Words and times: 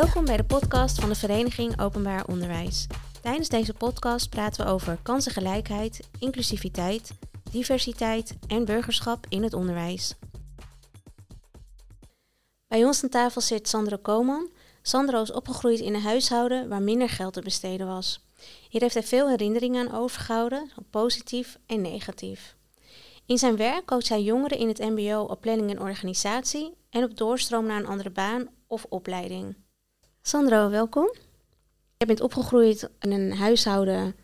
Welkom 0.00 0.24
bij 0.24 0.36
de 0.36 0.44
podcast 0.44 1.00
van 1.00 1.08
de 1.08 1.14
Vereniging 1.14 1.80
Openbaar 1.80 2.26
Onderwijs. 2.26 2.86
Tijdens 3.22 3.48
deze 3.48 3.74
podcast 3.74 4.30
praten 4.30 4.64
we 4.64 4.70
over 4.70 4.98
kansengelijkheid, 5.02 6.08
inclusiviteit, 6.18 7.10
diversiteit 7.50 8.36
en 8.46 8.64
burgerschap 8.64 9.26
in 9.28 9.42
het 9.42 9.52
onderwijs. 9.52 10.14
Bij 12.68 12.84
ons 12.84 13.02
aan 13.02 13.08
tafel 13.08 13.40
zit 13.40 13.68
Sandro 13.68 13.96
Koman. 13.96 14.50
Sandro 14.82 15.22
is 15.22 15.32
opgegroeid 15.32 15.80
in 15.80 15.94
een 15.94 16.02
huishouden 16.02 16.68
waar 16.68 16.82
minder 16.82 17.08
geld 17.08 17.32
te 17.32 17.42
besteden 17.42 17.86
was. 17.86 18.26
Hier 18.68 18.80
heeft 18.80 18.94
hij 18.94 19.02
veel 19.02 19.28
herinneringen 19.28 19.88
aan 19.88 19.98
overgehouden, 20.00 20.70
positief 20.90 21.58
en 21.66 21.80
negatief. 21.80 22.56
In 23.26 23.38
zijn 23.38 23.56
werk 23.56 23.84
coacht 23.86 24.08
hij 24.08 24.22
jongeren 24.22 24.58
in 24.58 24.68
het 24.68 24.78
MBO 24.78 25.20
op 25.20 25.40
planning 25.40 25.70
en 25.70 25.80
organisatie 25.80 26.74
en 26.90 27.04
op 27.04 27.16
doorstroom 27.16 27.66
naar 27.66 27.78
een 27.78 27.86
andere 27.86 28.10
baan 28.10 28.48
of 28.66 28.86
opleiding. 28.88 29.68
Sandro, 30.22 30.70
welkom. 30.70 31.14
Je 31.96 32.06
bent 32.06 32.20
opgegroeid 32.20 32.90
in 33.00 33.12
een 33.12 33.36
huishouden 33.36 34.14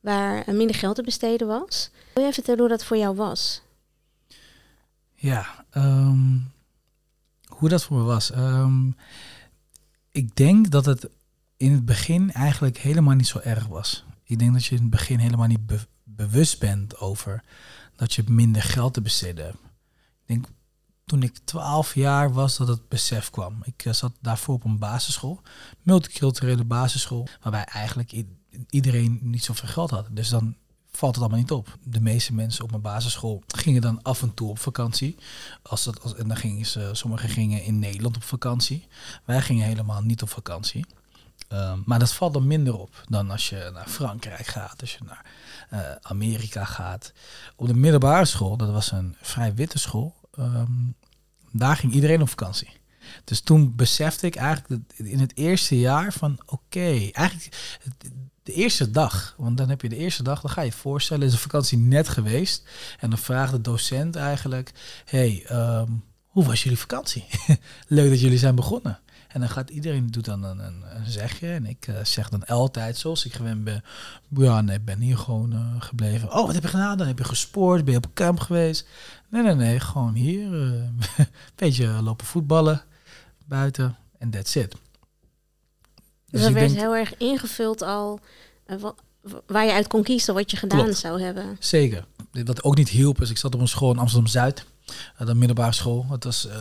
waar 0.00 0.54
minder 0.54 0.76
geld 0.76 0.96
te 0.96 1.02
besteden 1.02 1.46
was. 1.46 1.90
Wil 2.14 2.24
je 2.24 2.32
vertellen 2.32 2.60
hoe 2.60 2.68
dat 2.68 2.84
voor 2.84 2.96
jou 2.96 3.16
was? 3.16 3.62
Ja, 5.14 5.64
ehm, 5.70 6.38
hoe 7.46 7.68
dat 7.68 7.84
voor 7.84 7.96
me 7.96 8.02
was. 8.02 8.30
Ehm, 8.30 8.90
ik 10.10 10.36
denk 10.36 10.70
dat 10.70 10.84
het 10.84 11.08
in 11.56 11.72
het 11.72 11.84
begin 11.84 12.32
eigenlijk 12.32 12.78
helemaal 12.78 13.14
niet 13.14 13.26
zo 13.26 13.38
erg 13.38 13.66
was. 13.66 14.04
Ik 14.24 14.38
denk 14.38 14.52
dat 14.52 14.64
je 14.64 14.74
in 14.74 14.80
het 14.80 14.90
begin 14.90 15.18
helemaal 15.18 15.46
niet 15.46 15.86
bewust 16.04 16.58
bent 16.58 16.98
over 16.98 17.44
dat 17.96 18.12
je 18.12 18.22
minder 18.26 18.62
geld 18.62 18.94
te 18.94 19.00
besteden 19.00 19.44
hebt. 19.44 19.58
Ik 20.20 20.26
denk 20.26 20.46
toen 21.12 21.22
ik 21.22 21.38
12 21.44 21.94
jaar 21.94 22.32
was 22.32 22.56
dat 22.56 22.68
het 22.68 22.88
besef 22.88 23.30
kwam. 23.30 23.62
Ik 23.64 23.84
eh, 23.84 23.92
zat 23.92 24.12
daarvoor 24.20 24.54
op 24.54 24.64
een 24.64 24.78
basisschool, 24.78 25.40
multiculturele 25.82 26.64
basisschool, 26.64 27.28
waarbij 27.42 27.64
eigenlijk 27.64 28.24
iedereen 28.70 29.18
niet 29.22 29.44
zoveel 29.44 29.68
geld 29.68 29.90
had. 29.90 30.06
Dus 30.10 30.28
dan 30.28 30.56
valt 30.90 31.14
het 31.14 31.24
allemaal 31.24 31.40
niet 31.40 31.50
op. 31.50 31.78
De 31.82 32.00
meeste 32.00 32.32
mensen 32.34 32.64
op 32.64 32.70
mijn 32.70 32.82
basisschool 32.82 33.42
gingen 33.46 33.82
dan 33.82 34.02
af 34.02 34.22
en 34.22 34.34
toe 34.34 34.48
op 34.48 34.58
vakantie. 34.58 35.16
Als 35.62 35.84
dat, 35.84 36.14
en 36.14 36.28
dan 36.28 36.36
gingen 36.36 36.66
ze, 36.66 36.90
sommigen 36.92 37.28
gingen 37.28 37.62
in 37.62 37.78
Nederland 37.78 38.16
op 38.16 38.22
vakantie. 38.22 38.86
Wij 39.24 39.42
gingen 39.42 39.66
helemaal 39.66 40.02
niet 40.02 40.22
op 40.22 40.28
vakantie. 40.28 40.86
Ehm, 41.48 41.78
maar 41.84 41.98
dat 41.98 42.12
valt 42.12 42.32
dan 42.32 42.46
minder 42.46 42.78
op 42.78 43.04
dan 43.08 43.30
als 43.30 43.48
je 43.48 43.70
naar 43.74 43.88
Frankrijk 43.88 44.46
gaat, 44.46 44.80
als 44.80 44.92
je 44.92 45.04
naar 45.04 45.26
uh, 45.72 45.80
Amerika 46.02 46.64
gaat. 46.64 47.12
Op 47.56 47.66
de 47.66 47.74
middelbare 47.74 48.24
school, 48.24 48.56
dat 48.56 48.70
was 48.70 48.92
een 48.92 49.16
vrij 49.20 49.54
witte 49.54 49.78
school, 49.78 50.20
ehm, 50.36 50.72
daar 51.52 51.76
ging 51.76 51.92
iedereen 51.92 52.22
op 52.22 52.28
vakantie. 52.28 52.80
Dus 53.24 53.40
toen 53.40 53.76
besefte 53.76 54.26
ik 54.26 54.34
eigenlijk 54.34 54.82
in 54.96 55.20
het 55.20 55.36
eerste 55.36 55.78
jaar 55.78 56.12
van 56.12 56.38
oké, 56.46 57.10
eigenlijk 57.12 57.78
de 58.42 58.52
eerste 58.52 58.90
dag, 58.90 59.34
want 59.38 59.56
dan 59.56 59.68
heb 59.68 59.82
je 59.82 59.88
de 59.88 59.96
eerste 59.96 60.22
dag, 60.22 60.40
dan 60.40 60.50
ga 60.50 60.60
je 60.60 60.66
je 60.66 60.76
voorstellen, 60.76 61.26
is 61.26 61.32
de 61.32 61.38
vakantie 61.38 61.78
net 61.78 62.08
geweest. 62.08 62.68
En 62.98 63.10
dan 63.10 63.18
vraagt 63.18 63.52
de 63.52 63.60
docent 63.60 64.16
eigenlijk, 64.16 64.72
hey, 65.04 65.44
ehm, 65.46 65.90
hoe 66.26 66.44
was 66.44 66.62
jullie 66.62 66.78
vakantie? 66.78 67.24
Leuk 67.88 68.10
dat 68.10 68.20
jullie 68.20 68.38
zijn 68.38 68.54
begonnen. 68.54 69.00
En 69.32 69.40
dan 69.40 69.48
gaat 69.48 69.70
iedereen 69.70 70.06
doet 70.06 70.24
dan 70.24 70.42
een, 70.42 70.58
een, 70.58 70.82
een 70.96 71.06
zegje. 71.06 71.52
En 71.52 71.66
ik 71.66 71.86
uh, 71.86 72.04
zeg 72.04 72.28
dan 72.28 72.46
altijd 72.46 72.96
zoals 72.96 73.24
ik 73.24 73.32
gewend 73.32 73.64
ben. 73.64 73.84
Ja, 74.28 74.60
nee, 74.60 74.76
ik 74.76 74.84
ben 74.84 75.00
hier 75.00 75.18
gewoon 75.18 75.52
uh, 75.52 75.74
gebleven. 75.78 76.32
Oh, 76.32 76.46
wat 76.46 76.54
heb 76.54 76.62
je 76.62 76.68
gedaan? 76.68 76.98
Dan 76.98 77.06
heb 77.06 77.18
je 77.18 77.24
gesport? 77.24 77.84
Ben 77.84 77.92
je 77.92 77.98
op 77.98 78.14
camp 78.14 78.40
geweest? 78.40 78.86
Nee, 79.28 79.42
nee, 79.42 79.54
nee. 79.54 79.80
Gewoon 79.80 80.14
hier. 80.14 80.52
Een 80.52 80.98
uh, 81.18 81.26
beetje 81.54 81.86
lopen 81.86 82.26
voetballen. 82.26 82.82
Buiten. 83.46 83.96
En 84.18 84.30
that's 84.30 84.54
it. 84.54 84.70
Dus, 84.70 84.80
dus 86.30 86.42
dat 86.42 86.52
werd 86.52 86.68
denk, 86.68 86.80
heel 86.80 86.96
erg 86.96 87.16
ingevuld 87.16 87.82
al. 87.82 88.20
Waar 89.46 89.64
je 89.64 89.72
uit 89.72 89.86
kon 89.86 90.02
kiezen 90.02 90.34
wat 90.34 90.50
je 90.50 90.56
gedaan 90.56 90.82
klopt. 90.82 90.98
zou 90.98 91.22
hebben. 91.22 91.56
Zeker. 91.58 92.04
Wat 92.44 92.62
ook 92.62 92.76
niet 92.76 92.88
hielp 92.88 93.20
is, 93.20 93.30
ik 93.30 93.38
zat 93.38 93.54
op 93.54 93.60
een 93.60 93.68
school 93.68 93.92
in 93.92 93.98
Amsterdam-Zuid. 93.98 94.64
Uh, 95.20 95.26
de 95.26 95.34
middelbare 95.34 95.72
school. 95.72 96.06
Het 96.10 96.24
was 96.24 96.46
uh, 96.46 96.54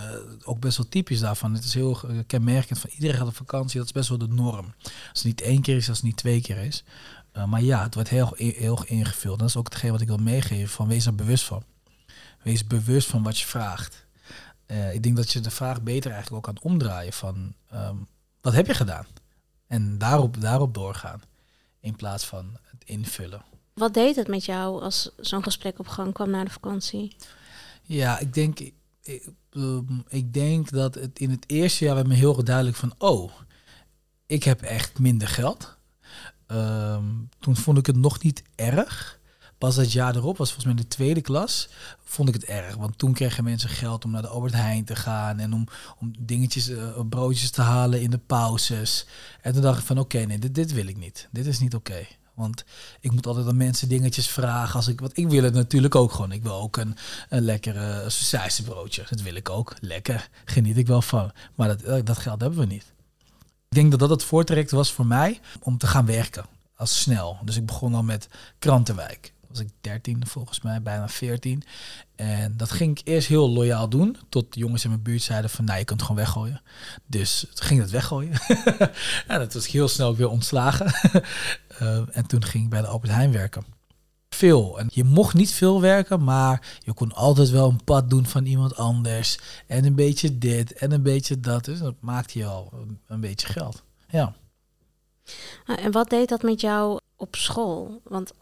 ook 0.43 0.59
best 0.59 0.77
wel 0.77 0.87
typisch 0.89 1.19
daarvan. 1.19 1.53
Het 1.53 1.63
is 1.63 1.73
heel 1.73 1.99
uh, 2.09 2.19
kenmerkend 2.27 2.79
van 2.79 2.89
iedereen 2.93 3.17
gaat 3.17 3.27
op 3.27 3.35
vakantie. 3.35 3.77
Dat 3.77 3.85
is 3.85 3.91
best 3.91 4.09
wel 4.09 4.17
de 4.17 4.27
norm. 4.27 4.73
Als 4.83 4.93
het 5.13 5.23
niet 5.23 5.41
één 5.41 5.61
keer 5.61 5.75
is, 5.75 5.87
als 5.89 5.97
het 5.97 6.05
niet 6.05 6.17
twee 6.17 6.41
keer 6.41 6.57
is. 6.57 6.83
maar 7.45 7.61
ja, 7.61 7.83
het 7.83 7.93
wordt 7.93 8.09
heel, 8.09 8.33
heel 8.35 8.83
ingevuld. 8.85 9.39
Dat 9.39 9.47
is 9.47 9.55
ook 9.55 9.69
hetgeen 9.69 9.91
wat 9.91 10.01
ik 10.01 10.07
wil 10.07 10.17
meegeven. 10.17 10.69
Van 10.69 10.87
wees 10.87 11.05
er 11.05 11.15
bewust 11.15 11.43
van. 11.43 11.63
Wees 12.41 12.67
bewust 12.67 13.07
van 13.07 13.23
wat 13.23 13.39
je 13.39 13.45
vraagt. 13.45 14.05
ik 14.91 15.03
denk 15.03 15.15
dat 15.15 15.31
je 15.31 15.39
de 15.39 15.51
vraag 15.51 15.81
beter 15.81 16.11
eigenlijk 16.11 16.47
ook 16.47 16.55
kan 16.55 16.71
omdraaien 16.71 17.13
van 17.13 17.53
um, 17.73 18.07
wat 18.41 18.53
heb 18.53 18.67
je 18.67 18.73
gedaan? 18.73 19.05
En 19.67 19.97
daarop, 19.97 20.41
daarop 20.41 20.73
doorgaan. 20.73 21.21
In 21.81 21.95
plaats 21.95 22.25
van 22.25 22.57
het 22.63 22.83
invullen. 22.85 23.43
Wat 23.73 23.93
deed 23.93 24.15
het 24.15 24.27
met 24.27 24.45
jou 24.45 24.81
als 24.81 25.11
zo'n 25.17 25.43
gesprek 25.43 25.79
op 25.79 25.87
gang 25.87 26.13
kwam 26.13 26.29
na 26.29 26.43
de 26.43 26.49
vakantie? 26.49 27.15
Ja, 27.81 28.19
ik 28.19 28.33
denk, 28.33 28.59
ik, 28.59 28.73
ehm, 29.49 29.99
ik 30.07 30.33
denk 30.33 30.69
dat 30.69 30.95
het 30.95 31.19
in 31.19 31.29
het 31.29 31.43
eerste 31.47 31.85
jaar 31.85 31.95
werd 31.95 32.07
me 32.07 32.13
heel 32.13 32.43
duidelijk 32.43 32.77
van, 32.77 32.93
oh, 32.97 33.31
ik 34.25 34.43
heb 34.43 34.61
echt 34.61 34.99
minder 34.99 35.27
geld. 35.27 35.77
Ehm, 36.47 37.05
toen 37.39 37.55
vond 37.55 37.77
ik 37.77 37.85
het 37.85 37.95
nog 37.95 38.23
niet 38.23 38.43
erg. 38.55 39.19
Pas 39.61 39.75
dat 39.75 39.91
jaar 39.91 40.15
erop, 40.15 40.37
was 40.37 40.51
volgens 40.51 40.73
mij 40.73 40.83
de 40.83 40.87
tweede 40.87 41.21
klas, 41.21 41.69
vond 42.03 42.27
ik 42.27 42.33
het 42.33 42.43
erg. 42.43 42.75
Want 42.75 42.97
toen 42.97 43.13
kregen 43.13 43.43
mensen 43.43 43.69
geld 43.69 44.05
om 44.05 44.11
naar 44.11 44.21
de 44.21 44.27
Albert 44.27 44.53
Heijn 44.53 44.85
te 44.85 44.95
gaan 44.95 45.39
en 45.39 45.53
om, 45.53 45.67
om 45.99 46.13
dingetjes, 46.19 46.69
uh, 46.69 46.99
broodjes 47.09 47.51
te 47.51 47.61
halen 47.61 48.01
in 48.01 48.09
de 48.09 48.17
pauzes. 48.17 49.05
En 49.41 49.53
toen 49.53 49.61
dacht 49.61 49.79
ik 49.79 49.85
van 49.85 49.99
oké, 49.99 50.17
nee, 50.17 50.39
dit, 50.39 50.55
dit 50.55 50.73
wil 50.73 50.87
ik 50.87 50.97
niet. 50.97 51.27
Dit 51.31 51.45
is 51.45 51.59
niet 51.59 51.75
oké. 51.75 52.07
Want 52.33 52.63
ik 52.99 53.11
moet 53.11 53.27
altijd 53.27 53.47
aan 53.47 53.57
mensen 53.57 53.87
dingetjes 53.87 54.27
vragen. 54.27 54.75
Als 54.75 54.87
ik, 54.87 54.99
want 54.99 55.17
ik 55.17 55.27
wil 55.27 55.43
het 55.43 55.53
natuurlijk 55.53 55.95
ook 55.95 56.11
gewoon. 56.11 56.31
Ik 56.31 56.43
wil 56.43 56.61
ook 56.61 56.77
een, 56.77 56.95
een 57.29 57.41
lekkere 57.41 58.09
broodje. 58.63 59.05
Dat 59.09 59.21
wil 59.21 59.35
ik 59.35 59.49
ook. 59.49 59.75
Lekker. 59.79 60.29
Geniet 60.45 60.77
ik 60.77 60.87
wel 60.87 61.01
van. 61.01 61.31
Maar 61.55 61.67
dat, 61.67 61.81
eh, 61.81 62.03
dat 62.03 62.17
geld 62.17 62.41
hebben 62.41 62.59
we 62.59 62.65
niet. 62.65 62.93
Ik 63.69 63.77
denk 63.77 63.91
dat 63.91 63.99
dat 63.99 64.09
het 64.09 64.23
voortrekt 64.23 64.71
was 64.71 64.91
voor 64.91 65.05
mij 65.05 65.39
om 65.59 65.77
te 65.77 65.87
gaan 65.87 66.05
werken. 66.05 66.45
Als 66.75 67.01
snel. 67.01 67.37
Dus 67.43 67.55
ik 67.55 67.65
begon 67.65 67.93
al 67.93 68.03
met 68.03 68.27
Krantenwijk 68.59 69.33
was 69.51 69.59
ik 69.59 69.69
13 69.81 70.27
volgens 70.27 70.61
mij, 70.61 70.81
bijna 70.81 71.09
14. 71.09 71.63
En 72.15 72.57
dat 72.57 72.71
ging 72.71 72.99
ik 72.99 73.07
eerst 73.07 73.27
heel 73.27 73.49
loyaal 73.49 73.89
doen. 73.89 74.17
Tot 74.29 74.53
de 74.53 74.59
jongens 74.59 74.83
in 74.83 74.89
mijn 74.89 75.01
buurt 75.01 75.21
zeiden 75.21 75.49
van, 75.49 75.65
nou, 75.65 75.79
je 75.79 75.85
kunt 75.85 76.01
gewoon 76.01 76.17
weggooien. 76.17 76.61
Dus 77.05 77.45
ging 77.53 77.81
het 77.81 77.89
weggooien. 77.89 78.33
en 79.27 79.39
dat 79.39 79.53
was 79.53 79.67
heel 79.67 79.87
snel 79.87 80.15
weer 80.15 80.29
ontslagen. 80.29 80.93
uh, 81.81 82.15
en 82.17 82.27
toen 82.27 82.45
ging 82.45 82.63
ik 82.63 82.69
bij 82.69 82.81
de 82.81 82.87
Albert 82.87 83.11
Heijn 83.11 83.31
werken. 83.31 83.63
Veel. 84.29 84.79
En 84.79 84.87
je 84.91 85.03
mocht 85.03 85.33
niet 85.33 85.51
veel 85.51 85.81
werken, 85.81 86.23
maar 86.23 86.77
je 86.79 86.93
kon 86.93 87.13
altijd 87.13 87.49
wel 87.49 87.69
een 87.69 87.83
pad 87.83 88.09
doen 88.09 88.25
van 88.25 88.45
iemand 88.45 88.75
anders. 88.75 89.39
En 89.67 89.85
een 89.85 89.95
beetje 89.95 90.37
dit 90.37 90.73
en 90.73 90.91
een 90.91 91.03
beetje 91.03 91.39
dat. 91.39 91.65
Dus 91.65 91.79
dat 91.79 91.95
maakte 91.99 92.39
je 92.39 92.45
al 92.45 92.69
een, 92.73 92.99
een 93.07 93.21
beetje 93.21 93.47
geld. 93.47 93.83
Ja. 94.09 94.33
En 95.65 95.91
wat 95.91 96.09
deed 96.09 96.29
dat 96.29 96.41
met 96.41 96.61
jou 96.61 96.99
op 97.15 97.35
school? 97.35 98.01
Want 98.03 98.33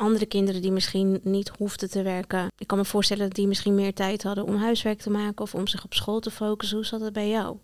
andere 0.00 0.26
kinderen 0.26 0.62
die 0.62 0.72
misschien 0.72 1.20
niet 1.22 1.50
hoefden 1.58 1.90
te 1.90 2.02
werken. 2.02 2.46
Ik 2.58 2.66
kan 2.66 2.78
me 2.78 2.84
voorstellen 2.84 3.24
dat 3.24 3.34
die 3.34 3.46
misschien 3.46 3.74
meer 3.74 3.94
tijd 3.94 4.22
hadden 4.22 4.44
om 4.44 4.56
huiswerk 4.56 5.00
te 5.00 5.10
maken 5.10 5.44
of 5.44 5.54
om 5.54 5.66
zich 5.66 5.84
op 5.84 5.94
school 5.94 6.20
te 6.20 6.30
focussen. 6.30 6.76
Hoe 6.76 6.86
zat 6.86 7.00
het 7.00 7.12
bij 7.12 7.28
jou? 7.28 7.56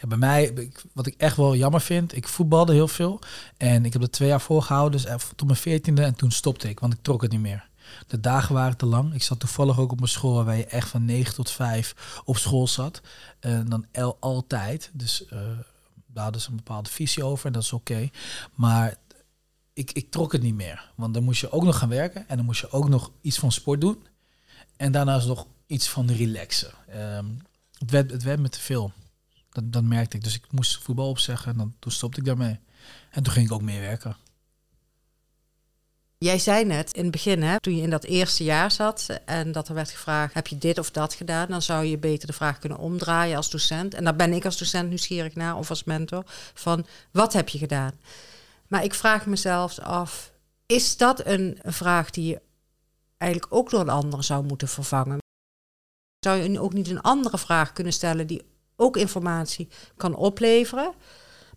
Ja, 0.00 0.08
bij 0.08 0.18
mij, 0.18 0.70
wat 0.92 1.06
ik 1.06 1.14
echt 1.16 1.36
wel 1.36 1.56
jammer 1.56 1.80
vind, 1.80 2.16
ik 2.16 2.28
voetbalde 2.28 2.72
heel 2.72 2.88
veel. 2.88 3.18
En 3.56 3.84
ik 3.84 3.92
heb 3.92 4.02
dat 4.02 4.12
twee 4.12 4.28
jaar 4.28 4.40
volgehouden, 4.40 5.02
dus 5.02 5.10
tot 5.36 5.46
mijn 5.46 5.58
veertiende. 5.58 6.02
En 6.02 6.14
toen 6.14 6.30
stopte 6.30 6.68
ik, 6.68 6.80
want 6.80 6.92
ik 6.92 7.02
trok 7.02 7.22
het 7.22 7.30
niet 7.30 7.40
meer. 7.40 7.70
De 8.06 8.20
dagen 8.20 8.54
waren 8.54 8.76
te 8.76 8.86
lang. 8.86 9.14
Ik 9.14 9.22
zat 9.22 9.40
toevallig 9.40 9.78
ook 9.78 9.92
op 9.92 9.98
mijn 9.98 10.10
school 10.10 10.44
waar 10.44 10.56
je 10.56 10.66
echt 10.66 10.88
van 10.88 11.04
9 11.04 11.34
tot 11.34 11.50
5 11.50 12.22
op 12.24 12.36
school 12.36 12.66
zat. 12.66 13.00
En 13.40 13.68
dan 13.68 13.86
el, 13.90 14.16
altijd. 14.20 14.90
Dus 14.92 15.24
uh, 15.32 15.38
daar 16.06 16.24
hadden 16.24 16.42
ze 16.42 16.50
een 16.50 16.56
bepaalde 16.56 16.90
visie 16.90 17.24
over 17.24 17.46
en 17.46 17.52
dat 17.52 17.62
is 17.62 17.72
oké. 17.72 18.10
Maar 18.54 18.96
ik, 19.82 19.92
ik 19.92 20.10
trok 20.10 20.32
het 20.32 20.42
niet 20.42 20.54
meer. 20.54 20.90
Want 20.94 21.14
dan 21.14 21.22
moest 21.22 21.40
je 21.40 21.50
ook 21.50 21.64
nog 21.64 21.78
gaan 21.78 21.88
werken 21.88 22.28
en 22.28 22.36
dan 22.36 22.44
moest 22.44 22.60
je 22.60 22.70
ook 22.70 22.88
nog 22.88 23.10
iets 23.20 23.38
van 23.38 23.52
sport 23.52 23.80
doen. 23.80 24.06
En 24.76 24.92
daarnaast 24.92 25.26
nog 25.26 25.46
iets 25.66 25.88
van 25.88 26.10
relaxen. 26.10 26.72
Um, 26.96 27.42
het, 27.78 27.90
werd, 27.90 28.10
het 28.10 28.22
werd 28.22 28.40
me 28.40 28.48
te 28.48 28.60
veel. 28.60 28.92
Dat, 29.50 29.72
dat 29.72 29.82
merkte 29.82 30.16
ik. 30.16 30.24
Dus 30.24 30.34
ik 30.34 30.52
moest 30.52 30.78
voetbal 30.82 31.08
opzeggen 31.08 31.52
en 31.52 31.58
dan, 31.58 31.74
toen 31.78 31.92
stopte 31.92 32.20
ik 32.20 32.26
daarmee. 32.26 32.58
En 33.10 33.22
toen 33.22 33.32
ging 33.32 33.46
ik 33.46 33.52
ook 33.52 33.62
meer 33.62 33.80
werken. 33.80 34.16
Jij 36.18 36.38
zei 36.38 36.64
net 36.64 36.92
in 36.92 37.02
het 37.02 37.12
begin, 37.12 37.42
hè, 37.42 37.60
toen 37.60 37.76
je 37.76 37.82
in 37.82 37.90
dat 37.90 38.04
eerste 38.04 38.44
jaar 38.44 38.70
zat 38.70 39.20
en 39.24 39.52
dat 39.52 39.68
er 39.68 39.74
werd 39.74 39.90
gevraagd: 39.90 40.34
heb 40.34 40.46
je 40.46 40.58
dit 40.58 40.78
of 40.78 40.90
dat 40.90 41.14
gedaan? 41.14 41.48
Dan 41.48 41.62
zou 41.62 41.84
je 41.84 41.98
beter 41.98 42.26
de 42.26 42.32
vraag 42.32 42.58
kunnen 42.58 42.78
omdraaien 42.78 43.36
als 43.36 43.50
docent. 43.50 43.94
En 43.94 44.04
daar 44.04 44.16
ben 44.16 44.32
ik 44.32 44.44
als 44.44 44.58
docent 44.58 44.88
nieuwsgierig 44.88 45.34
naar 45.34 45.56
of 45.56 45.70
als 45.70 45.84
mentor: 45.84 46.24
van 46.54 46.86
wat 47.10 47.32
heb 47.32 47.48
je 47.48 47.58
gedaan? 47.58 47.92
Maar 48.72 48.84
ik 48.84 48.94
vraag 48.94 49.26
mezelf 49.26 49.78
af, 49.78 50.32
is 50.66 50.96
dat 50.96 51.26
een 51.26 51.58
vraag 51.62 52.10
die 52.10 52.26
je 52.26 52.40
eigenlijk 53.16 53.54
ook 53.54 53.70
door 53.70 53.80
een 53.80 53.88
andere 53.88 54.22
zou 54.22 54.44
moeten 54.44 54.68
vervangen? 54.68 55.18
Zou 56.18 56.42
je 56.42 56.60
ook 56.60 56.72
niet 56.72 56.88
een 56.88 57.00
andere 57.00 57.38
vraag 57.38 57.72
kunnen 57.72 57.92
stellen 57.92 58.26
die 58.26 58.42
ook 58.76 58.96
informatie 58.96 59.68
kan 59.96 60.14
opleveren? 60.14 60.92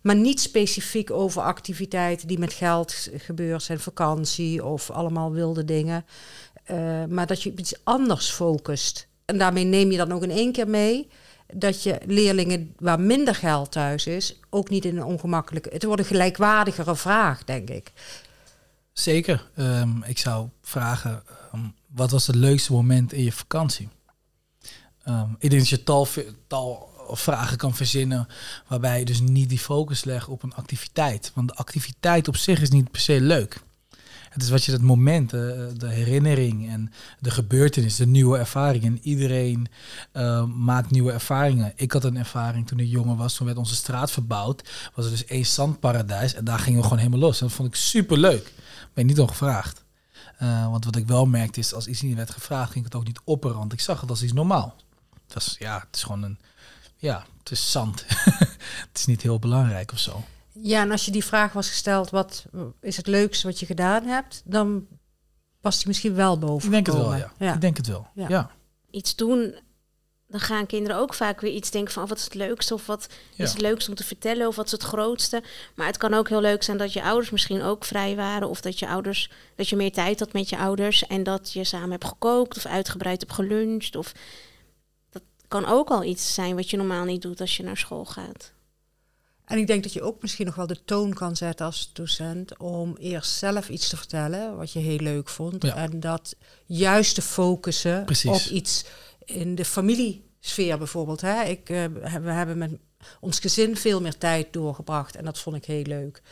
Maar 0.02 0.16
niet 0.16 0.40
specifiek 0.40 1.10
over 1.10 1.42
activiteiten 1.42 2.28
die 2.28 2.38
met 2.38 2.52
geld 2.52 3.08
gebeuren 3.12 3.60
zijn, 3.60 3.80
vakantie 3.80 4.64
of 4.64 4.90
allemaal 4.90 5.32
wilde 5.32 5.64
dingen. 5.64 6.04
Uh, 6.70 7.04
maar 7.04 7.26
dat 7.26 7.42
je 7.42 7.52
iets 7.56 7.84
anders 7.84 8.30
focust. 8.30 9.08
En 9.24 9.38
daarmee 9.38 9.64
neem 9.64 9.90
je 9.90 9.96
dan 9.96 10.12
ook 10.12 10.22
in 10.22 10.30
één 10.30 10.52
keer 10.52 10.68
mee 10.68 11.08
dat 11.54 11.82
je 11.82 12.00
leerlingen 12.06 12.74
waar 12.78 13.00
minder 13.00 13.34
geld 13.34 13.72
thuis 13.72 14.06
is, 14.06 14.40
ook 14.50 14.68
niet 14.68 14.84
in 14.84 14.96
een 14.96 15.04
ongemakkelijke. 15.04 15.70
Het 15.72 15.84
wordt 15.84 16.00
een 16.00 16.06
gelijkwaardigere 16.06 16.96
vraag, 16.96 17.44
denk 17.44 17.70
ik. 17.70 17.92
Zeker. 18.92 19.48
Um, 19.56 20.02
ik 20.02 20.18
zou 20.18 20.48
vragen: 20.62 21.22
um, 21.54 21.74
wat 21.86 22.10
was 22.10 22.26
het 22.26 22.36
leukste 22.36 22.72
moment 22.72 23.12
in 23.12 23.22
je 23.22 23.32
vakantie? 23.32 23.88
Um, 25.08 25.36
ik 25.38 25.50
denk 25.50 25.62
dat 25.62 25.68
je 25.68 25.82
tal, 25.82 26.08
tal 26.46 26.94
vragen 27.08 27.56
kan 27.56 27.74
verzinnen 27.74 28.28
waarbij 28.66 28.98
je 28.98 29.04
dus 29.04 29.20
niet 29.20 29.48
die 29.48 29.58
focus 29.58 30.04
legt 30.04 30.28
op 30.28 30.42
een 30.42 30.54
activiteit. 30.54 31.32
Want 31.34 31.48
de 31.48 31.54
activiteit 31.54 32.28
op 32.28 32.36
zich 32.36 32.60
is 32.60 32.70
niet 32.70 32.90
per 32.90 33.00
se 33.00 33.20
leuk. 33.20 33.60
Het 34.36 34.44
is 34.44 34.50
wat 34.50 34.64
je 34.64 34.72
het 34.72 34.82
moment, 34.82 35.30
de, 35.30 35.72
de 35.76 35.88
herinnering 35.88 36.68
en 36.68 36.92
de 37.20 37.30
gebeurtenis, 37.30 37.96
de 37.96 38.06
nieuwe 38.06 38.38
ervaring. 38.38 38.84
En 38.84 38.98
iedereen 39.02 39.68
uh, 40.12 40.44
maakt 40.44 40.90
nieuwe 40.90 41.12
ervaringen. 41.12 41.72
Ik 41.76 41.92
had 41.92 42.04
een 42.04 42.16
ervaring 42.16 42.66
toen 42.66 42.78
ik 42.78 42.88
jonger 42.88 43.16
was. 43.16 43.34
Toen 43.34 43.46
werd 43.46 43.58
onze 43.58 43.74
straat 43.74 44.10
verbouwd. 44.10 44.90
Was 44.94 45.04
er 45.04 45.10
dus 45.10 45.24
één 45.24 45.46
zandparadijs. 45.46 46.34
En 46.34 46.44
daar 46.44 46.58
gingen 46.58 46.78
we 46.78 46.82
gewoon 46.82 46.98
helemaal 46.98 47.20
los. 47.20 47.40
En 47.40 47.46
dat 47.46 47.56
vond 47.56 47.68
ik 47.68 47.74
super 47.74 48.18
leuk. 48.18 48.52
Ben 48.94 49.04
je 49.04 49.10
niet 49.10 49.20
om 49.20 49.28
gevraagd. 49.28 49.84
Uh, 50.42 50.70
want 50.70 50.84
wat 50.84 50.96
ik 50.96 51.06
wel 51.06 51.26
merkte 51.26 51.60
is, 51.60 51.74
als 51.74 51.86
iets 51.86 52.02
niet 52.02 52.16
werd 52.16 52.30
gevraagd, 52.30 52.72
ging 52.72 52.84
het 52.84 52.94
ook 52.94 53.06
niet 53.06 53.20
opperen. 53.24 53.56
Want 53.56 53.72
ik 53.72 53.80
zag 53.80 54.00
het 54.00 54.10
als 54.10 54.22
iets 54.22 54.32
normaal. 54.32 54.74
Het, 55.24 55.34
was, 55.34 55.56
ja, 55.58 55.78
het 55.86 55.96
is 55.96 56.02
gewoon 56.02 56.22
een, 56.22 56.38
ja, 56.96 57.26
het 57.38 57.50
is 57.50 57.70
zand. 57.70 58.04
het 58.88 58.98
is 58.98 59.06
niet 59.06 59.22
heel 59.22 59.38
belangrijk 59.38 59.92
of 59.92 59.98
zo. 59.98 60.24
Ja, 60.62 60.80
en 60.80 60.90
als 60.90 61.04
je 61.04 61.10
die 61.10 61.24
vraag 61.24 61.52
was 61.52 61.68
gesteld, 61.68 62.10
wat 62.10 62.46
is 62.80 62.96
het 62.96 63.06
leukste 63.06 63.46
wat 63.46 63.60
je 63.60 63.66
gedaan 63.66 64.04
hebt, 64.04 64.42
dan 64.44 64.86
past 65.60 65.78
hij 65.78 65.86
misschien 65.86 66.14
wel 66.14 66.38
boven. 66.38 66.66
Ik 66.66 66.72
denk 66.72 66.86
het 66.86 66.96
wel, 66.96 67.14
ja. 67.14 67.32
ja. 67.38 67.54
Ik 67.54 67.60
denk 67.60 67.76
het 67.76 67.86
wel, 67.86 68.06
ja. 68.14 68.50
Iets 68.90 69.16
doen, 69.16 69.54
dan 70.28 70.40
gaan 70.40 70.66
kinderen 70.66 70.96
ook 70.96 71.14
vaak 71.14 71.40
weer 71.40 71.52
iets 71.52 71.70
denken 71.70 71.92
van 71.92 72.02
oh, 72.02 72.08
wat 72.08 72.18
is 72.18 72.24
het 72.24 72.34
leukste 72.34 72.74
of 72.74 72.86
wat 72.86 73.08
is 73.36 73.52
het 73.52 73.60
leukste 73.60 73.90
om 73.90 73.96
te 73.96 74.04
vertellen 74.04 74.48
of 74.48 74.56
wat 74.56 74.66
is 74.66 74.72
het 74.72 74.82
grootste. 74.82 75.42
Maar 75.74 75.86
het 75.86 75.96
kan 75.96 76.14
ook 76.14 76.28
heel 76.28 76.40
leuk 76.40 76.62
zijn 76.62 76.76
dat 76.76 76.92
je 76.92 77.02
ouders 77.02 77.30
misschien 77.30 77.62
ook 77.62 77.84
vrij 77.84 78.16
waren 78.16 78.48
of 78.48 78.60
dat 78.60 78.78
je 78.78 78.88
ouders 78.88 79.30
dat 79.54 79.68
je 79.68 79.76
meer 79.76 79.92
tijd 79.92 80.18
had 80.18 80.32
met 80.32 80.48
je 80.48 80.58
ouders 80.58 81.06
en 81.06 81.22
dat 81.22 81.52
je 81.52 81.64
samen 81.64 81.90
hebt 81.90 82.04
gekookt 82.04 82.56
of 82.56 82.66
uitgebreid 82.66 83.20
hebt 83.20 83.32
geluncht 83.32 83.96
of 83.96 84.12
dat 85.10 85.22
kan 85.48 85.64
ook 85.64 85.88
al 85.88 86.04
iets 86.04 86.34
zijn 86.34 86.56
wat 86.56 86.70
je 86.70 86.76
normaal 86.76 87.04
niet 87.04 87.22
doet 87.22 87.40
als 87.40 87.56
je 87.56 87.62
naar 87.62 87.76
school 87.76 88.04
gaat. 88.04 88.54
En 89.46 89.58
ik 89.58 89.66
denk 89.66 89.82
dat 89.82 89.92
je 89.92 90.02
ook 90.02 90.22
misschien 90.22 90.46
nog 90.46 90.54
wel 90.54 90.66
de 90.66 90.84
toon 90.84 91.14
kan 91.14 91.36
zetten 91.36 91.66
als 91.66 91.90
docent 91.92 92.58
om 92.58 92.96
eerst 92.96 93.30
zelf 93.30 93.68
iets 93.68 93.88
te 93.88 93.96
vertellen 93.96 94.56
wat 94.56 94.72
je 94.72 94.78
heel 94.78 94.98
leuk 94.98 95.28
vond. 95.28 95.64
En 95.64 96.00
dat 96.00 96.36
juist 96.64 97.14
te 97.14 97.22
focussen 97.22 98.06
op 98.24 98.40
iets 98.50 98.84
in 99.24 99.54
de 99.54 99.64
familiesfeer 99.64 100.78
bijvoorbeeld. 100.78 101.20
Hè. 101.20 101.42
Ik, 101.42 101.68
uh, 101.68 101.84
we 102.22 102.30
hebben 102.30 102.58
met 102.58 102.70
ons 103.20 103.38
gezin 103.38 103.76
veel 103.76 104.00
meer 104.00 104.18
tijd 104.18 104.52
doorgebracht 104.52 105.16
en 105.16 105.24
dat 105.24 105.38
vond 105.38 105.56
ik 105.56 105.64
heel 105.64 105.84
leuk. 105.84 106.22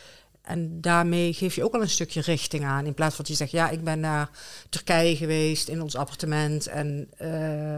En 0.41 0.81
daarmee 0.81 1.33
geef 1.33 1.55
je 1.55 1.63
ook 1.63 1.73
al 1.73 1.81
een 1.81 1.89
stukje 1.89 2.21
richting 2.21 2.65
aan. 2.65 2.85
In 2.85 2.93
plaats 2.93 3.15
van 3.15 3.25
dat 3.25 3.37
je 3.37 3.39
zegt, 3.39 3.51
ja, 3.51 3.69
ik 3.69 3.83
ben 3.83 3.99
naar 3.99 4.29
Turkije 4.69 5.15
geweest 5.15 5.67
in 5.67 5.81
ons 5.81 5.95
appartement 5.95 6.67
en... 6.67 7.09
Uh, 7.21 7.77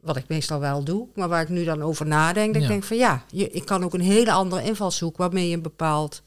wat 0.00 0.16
ik 0.16 0.28
meestal 0.28 0.60
wel 0.60 0.84
doe, 0.84 1.06
maar 1.14 1.28
waar 1.28 1.42
ik 1.42 1.48
nu 1.48 1.64
dan 1.64 1.82
over 1.82 2.06
nadenk, 2.06 2.52
dat 2.54 2.62
ik 2.62 2.68
denk 2.68 2.84
van 2.84 2.96
ja, 2.96 3.24
je, 3.30 3.50
ik 3.50 3.64
kan 3.64 3.84
ook 3.84 3.94
een 3.94 4.00
hele 4.00 4.32
andere 4.32 4.62
invalshoek 4.62 5.16
waarmee 5.16 5.48
je 5.48 5.54
een 5.54 5.62
bepaald 5.62 6.22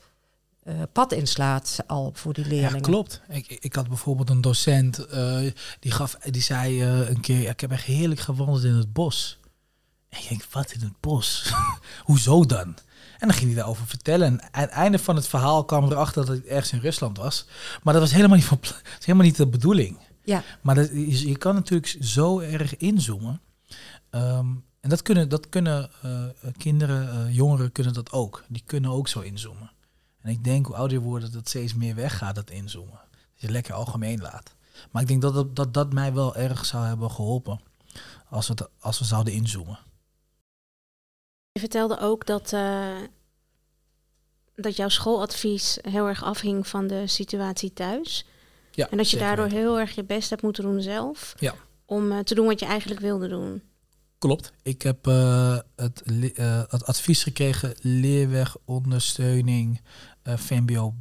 uh, 0.64 0.74
pad 0.92 1.12
inslaat 1.12 1.80
al 1.88 2.12
voor 2.14 2.34
die 2.34 2.46
leerlingen. 2.46 2.76
Ja, 2.76 2.82
klopt. 2.82 3.22
Ik, 3.30 3.58
ik 3.60 3.74
had 3.74 3.88
bijvoorbeeld 3.88 4.30
een 4.30 4.42
docent 4.42 5.06
uh, 5.14 5.52
die, 5.80 5.92
gaf, 5.92 6.16
die 6.16 6.42
zei 6.42 6.84
uh, 6.84 7.10
een 7.10 7.22
keer, 7.22 7.50
ik 7.50 7.60
heb 7.60 7.72
echt 7.72 7.84
heerlijk 7.84 8.20
gewandeld 8.20 8.64
in 8.64 8.74
het 8.74 8.94
bos. 8.94 9.40
En 10.10 10.20
ik 10.20 10.30
denk, 10.30 10.44
wat 10.52 10.72
in 10.72 10.80
het 10.80 11.00
bos? 11.00 11.54
Hoezo 12.04 12.46
dan? 12.46 12.76
En 13.20 13.30
dan 13.30 13.38
ging 13.38 13.48
hij 13.48 13.56
daarover 13.60 13.88
vertellen. 13.88 14.28
En 14.28 14.42
aan 14.52 14.62
het 14.62 14.70
einde 14.70 15.00
van 15.00 15.16
het 15.16 15.28
verhaal 15.28 15.66
kwam 15.66 15.92
erachter 15.92 16.26
dat 16.26 16.36
ik 16.36 16.46
ergens 16.46 16.72
in 16.72 16.80
Rusland 16.80 17.18
was. 17.18 17.46
Maar 17.84 17.94
dat 17.94 18.02
was 18.02 18.14
helemaal 18.14 18.36
niet, 18.36 18.46
van, 18.46 18.60
helemaal 19.00 19.26
niet 19.26 19.38
de 19.38 19.48
bedoeling. 19.48 19.98
Ja. 20.24 20.44
Maar 20.62 20.76
dat, 20.76 20.90
je, 20.90 21.28
je 21.28 21.38
kan 21.38 21.56
natuurlijk 21.56 21.98
zo 22.02 22.40
erg 22.40 22.78
inzoomen. 22.78 23.42
Um, 24.16 24.66
en 24.80 24.90
dat 24.90 25.02
kunnen, 25.02 25.30
dat 25.30 25.50
kunnen 25.50 25.90
uh, 26.06 26.26
kinderen, 26.58 27.28
uh, 27.28 27.36
jongeren 27.36 27.72
kunnen 27.72 27.94
dat 27.94 28.12
ook. 28.12 28.44
Die 28.48 28.64
kunnen 28.66 28.92
ook 28.92 29.08
zo 29.08 29.20
inzoomen. 29.20 29.72
En 30.22 30.30
ik 30.30 30.44
denk 30.44 30.66
hoe 30.66 30.76
ouder 30.76 30.98
je 30.98 31.04
wordt, 31.04 31.34
dat 31.34 31.48
steeds 31.48 31.74
meer 31.74 31.96
weggaat, 31.96 32.36
dat 32.36 32.50
inzoomen. 32.50 33.00
Dat 33.12 33.42
je 33.42 33.52
lekker 33.52 33.74
algemeen 33.74 34.22
laat. 34.22 34.56
Maar 34.92 35.02
ik 35.02 35.08
denk 35.08 35.22
dat 35.22 35.34
dat, 35.34 35.56
dat, 35.56 35.74
dat 35.74 35.94
mij 35.94 36.14
wel 36.14 36.36
erg 36.36 36.66
zou 36.66 36.86
hebben 36.86 37.12
geholpen 37.12 37.60
als 38.30 38.48
we, 38.48 38.70
als 38.80 39.00
we 39.00 39.06
zouden 39.06 39.34
inzoomen. 39.34 39.80
Je 41.52 41.60
vertelde 41.60 42.00
ook 42.00 42.26
dat, 42.26 42.52
uh, 42.52 43.02
dat 44.56 44.76
jouw 44.76 44.90
schooladvies 44.90 45.78
heel 45.82 46.08
erg 46.08 46.24
afhing 46.24 46.68
van 46.68 46.88
de 46.88 47.08
situatie 47.08 47.74
thuis. 47.74 48.26
Ja, 48.72 48.90
en 48.90 48.98
dat 48.98 49.10
je 49.10 49.18
daardoor 49.18 49.48
heel 49.48 49.80
erg 49.80 49.96
je 49.96 50.04
best 50.04 50.30
hebt 50.30 50.42
moeten 50.42 50.64
doen 50.64 50.82
zelf. 50.82 51.34
Ja. 51.40 51.56
Om 51.86 52.24
te 52.24 52.36
doen 52.36 52.46
wat 52.46 52.60
je 52.60 52.66
eigenlijk 52.66 53.02
wilde 53.02 53.28
doen. 53.28 53.62
Klopt. 54.24 54.54
Ik 54.62 54.82
heb 54.82 55.08
uh, 55.08 55.58
het, 55.76 56.04
uh, 56.06 56.62
het, 56.68 56.86
advies 56.86 57.24
gekregen, 57.24 57.76
leerweg, 57.82 58.56
ondersteuning, 58.66 59.82
uh, 60.24 60.38
VMBO 60.38 60.94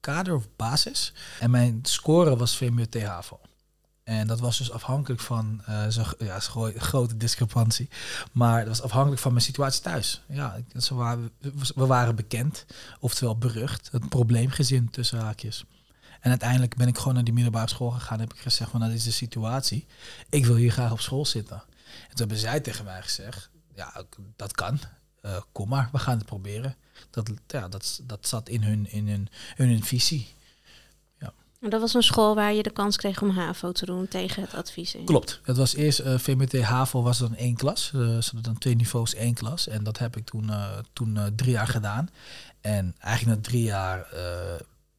kader 0.00 0.34
of 0.34 0.48
basis. 0.56 1.12
En 1.38 1.50
mijn 1.50 1.78
score 1.82 2.36
was 2.36 2.56
VMBO 2.56 2.84
THAVO. 2.88 3.40
En 4.04 4.26
dat 4.26 4.40
was 4.40 4.58
dus 4.58 4.70
afhankelijk 4.70 5.20
van, 5.20 5.62
zo, 5.90 6.02
ja, 6.18 6.40
een 6.54 6.80
grote 6.80 7.16
discrepantie, 7.16 7.88
maar 8.32 8.58
dat 8.58 8.68
was 8.68 8.82
afhankelijk 8.82 9.20
van 9.20 9.32
mijn 9.32 9.44
situatie 9.44 9.82
thuis. 9.82 10.22
Ja, 10.28 10.56
we 11.74 11.86
waren 11.86 12.16
bekend, 12.16 12.66
oftewel 12.98 13.36
berucht, 13.38 13.88
het 13.92 14.08
probleemgezin 14.08 14.90
tussen 14.90 15.18
haakjes. 15.18 15.64
En 16.20 16.30
uiteindelijk 16.30 16.76
ben 16.76 16.88
ik 16.88 16.98
gewoon 16.98 17.14
naar 17.14 17.24
die 17.24 17.34
middelbare 17.34 17.68
school 17.68 17.90
gegaan. 17.90 18.20
Heb 18.20 18.34
ik 18.34 18.40
gezegd 18.40 18.70
van, 18.70 18.80
nou, 18.80 18.92
dit 18.92 19.00
is 19.00 19.06
de 19.06 19.12
situatie. 19.12 19.86
Ik 20.28 20.46
wil 20.46 20.56
hier 20.56 20.72
graag 20.72 20.92
op 20.92 21.00
school 21.00 21.26
zitten. 21.26 21.62
En 22.02 22.08
toen 22.08 22.18
hebben 22.18 22.36
zij 22.36 22.60
tegen 22.60 22.84
mij 22.84 23.02
gezegd, 23.02 23.50
ja, 23.74 24.04
dat 24.36 24.52
kan. 24.52 24.80
Uh, 25.22 25.36
kom 25.52 25.68
maar, 25.68 25.88
we 25.92 25.98
gaan 25.98 26.16
het 26.16 26.26
proberen. 26.26 26.76
Dat, 27.10 27.30
ja, 27.46 27.68
dat, 27.68 28.00
dat 28.02 28.28
zat 28.28 28.48
in 28.48 28.62
hun, 28.62 28.90
in 28.90 29.08
hun, 29.08 29.28
hun 29.56 29.84
visie. 29.84 30.34
Ja. 31.18 31.32
En 31.60 31.70
dat 31.70 31.80
was 31.80 31.94
een 31.94 32.02
school 32.02 32.34
waar 32.34 32.52
je 32.52 32.62
de 32.62 32.70
kans 32.70 32.96
kreeg 32.96 33.22
om 33.22 33.30
HAVO 33.30 33.72
te 33.72 33.86
doen 33.86 34.08
tegen 34.08 34.42
het 34.42 34.54
advies 34.54 34.94
in. 34.94 35.04
Klopt. 35.04 35.40
Het 35.42 35.56
was 35.56 35.74
eerst 35.74 36.00
uh, 36.00 36.14
eh, 36.14 36.20
VMT 36.20 36.62
HAVO 36.62 37.02
was 37.02 37.18
dan 37.18 37.34
één 37.34 37.56
klas. 37.56 37.92
Uh, 37.94 38.00
ze 38.00 38.06
hadden 38.06 38.42
dan 38.42 38.58
twee 38.58 38.76
niveaus 38.76 39.14
één 39.14 39.34
klas. 39.34 39.68
En 39.68 39.84
dat 39.84 39.98
heb 39.98 40.16
ik 40.16 40.24
toen, 40.24 40.50
toen 40.92 41.18
drie 41.36 41.52
jaar 41.52 41.68
gedaan. 41.68 42.08
En 42.60 42.94
eigenlijk 42.98 43.36
na 43.36 43.48
drie 43.48 43.62
jaar 43.62 44.06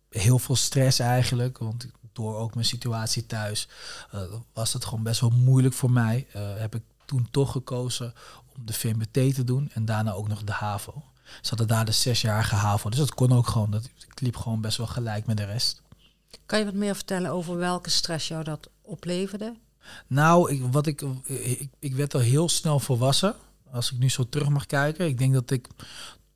heel 0.10 0.40
veel 0.40 0.56
stress 0.56 1.00
eigenlijk. 1.00 1.58
Want 1.58 1.88
door 2.14 2.36
ook 2.36 2.54
mijn 2.54 2.66
situatie 2.66 3.26
thuis, 3.26 3.68
uh, 4.16 4.22
was 4.54 4.74
het 4.74 4.86
gewoon 4.86 5.04
best 5.04 5.22
wel 5.22 5.30
moeilijk 5.30 5.74
voor 5.74 5.92
mij. 5.92 6.28
Uh, 6.36 6.42
heb 6.58 6.76
ik 6.76 6.82
toen 7.06 7.28
toch 7.32 7.52
gekozen 7.52 8.14
om 8.56 8.66
de 8.66 8.74
VMBT 8.74 9.36
te 9.36 9.44
doen 9.44 9.70
en 9.74 9.86
daarna 9.86 10.12
ook 10.12 10.28
nog 10.28 10.44
de 10.44 10.52
HAVO. 10.52 11.04
Ze 11.24 11.50
hadden 11.50 11.68
daar 11.68 11.86
de 11.86 11.92
zesjarige 11.92 12.56
HAVO, 12.56 12.90
dus 12.90 13.00
dat 13.00 13.14
kon 13.14 13.32
ook 13.32 13.48
gewoon. 13.48 13.72
Dat, 13.72 13.86
ik 13.86 14.22
liep 14.22 14.36
gewoon 14.36 14.62
best 14.62 14.78
wel 14.78 14.88
gelijk 14.88 15.26
met 15.26 15.38
de 15.38 15.46
rest. 15.46 15.82
Kan 16.46 16.60
je 16.60 16.66
wat 16.66 16.74
meer 16.74 16.96
vertellen 16.96 17.32
over 17.32 17.58
welke 17.58 17.90
stress 17.90 18.28
jou 18.28 18.44
dat 18.44 18.70
opleverde? 18.82 19.56
Nou, 20.08 20.52
ik, 20.52 20.62
wat 20.72 20.88
ik, 20.88 21.02
ik, 21.24 21.70
ik 21.80 21.96
werd 21.96 22.14
al 22.14 22.20
heel 22.20 22.50
snel 22.50 22.80
volwassen. 22.80 23.36
Als 23.72 23.92
ik 23.92 23.98
nu 23.98 24.10
zo 24.10 24.30
terug 24.30 24.50
mag 24.50 24.66
kijken. 24.66 25.08
Ik 25.08 25.18
denk 25.18 25.34
dat 25.34 25.52
ik 25.52 25.68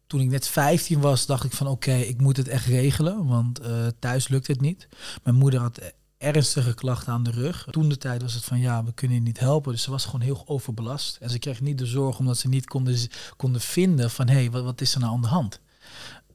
toen 0.08 0.22
ik 0.22 0.30
net 0.30 0.48
15 0.48 1.00
was, 1.00 1.26
dacht 1.26 1.44
ik 1.44 1.52
van 1.52 1.68
oké, 1.68 1.94
ik 1.94 2.22
moet 2.22 2.38
het 2.38 2.48
echt 2.48 2.66
regelen, 2.66 3.26
want 3.26 3.62
uh, 3.62 3.88
thuis 4.00 4.28
lukt 4.28 4.48
het 4.48 4.62
niet. 4.62 4.88
Mijn 5.24 5.36
moeder 5.36 5.60
had 5.60 5.80
ernstige 6.18 6.74
klachten 6.74 7.14
aan 7.14 7.24
de 7.24 7.32
rug. 7.32 7.68
Toen 7.70 7.90
de 7.90 7.98
tijd 7.98 8.22
was 8.22 8.34
het 8.34 8.44
van 8.44 8.60
ja, 8.60 8.84
we 8.84 8.94
kunnen 8.94 9.18
je 9.18 9.24
niet 9.24 9.40
helpen. 9.40 9.72
Dus 9.72 9.82
ze 9.82 9.92
was 9.92 10.06
gewoon 10.06 10.22
heel 10.22 10.44
overbelast. 10.46 11.18
En 11.18 11.30
ze 11.30 11.40
kreeg 11.40 11.62
niet 11.62 11.78
de 11.78 11.86
zorg 11.86 12.20
omdat 12.20 12.38
ze 12.38 12.48
niet 12.48 12.66
konden, 12.66 12.98
konden 13.38 13.62
vinden 13.62 14.12
van 14.12 14.28
hé, 14.28 14.34
hey, 14.34 14.52
wat, 14.52 14.64
wat 14.64 14.82
is 14.82 14.94
er 14.94 15.00
nou 15.00 15.14
aan 15.14 15.22
de 15.22 15.28
hand? 15.28 15.60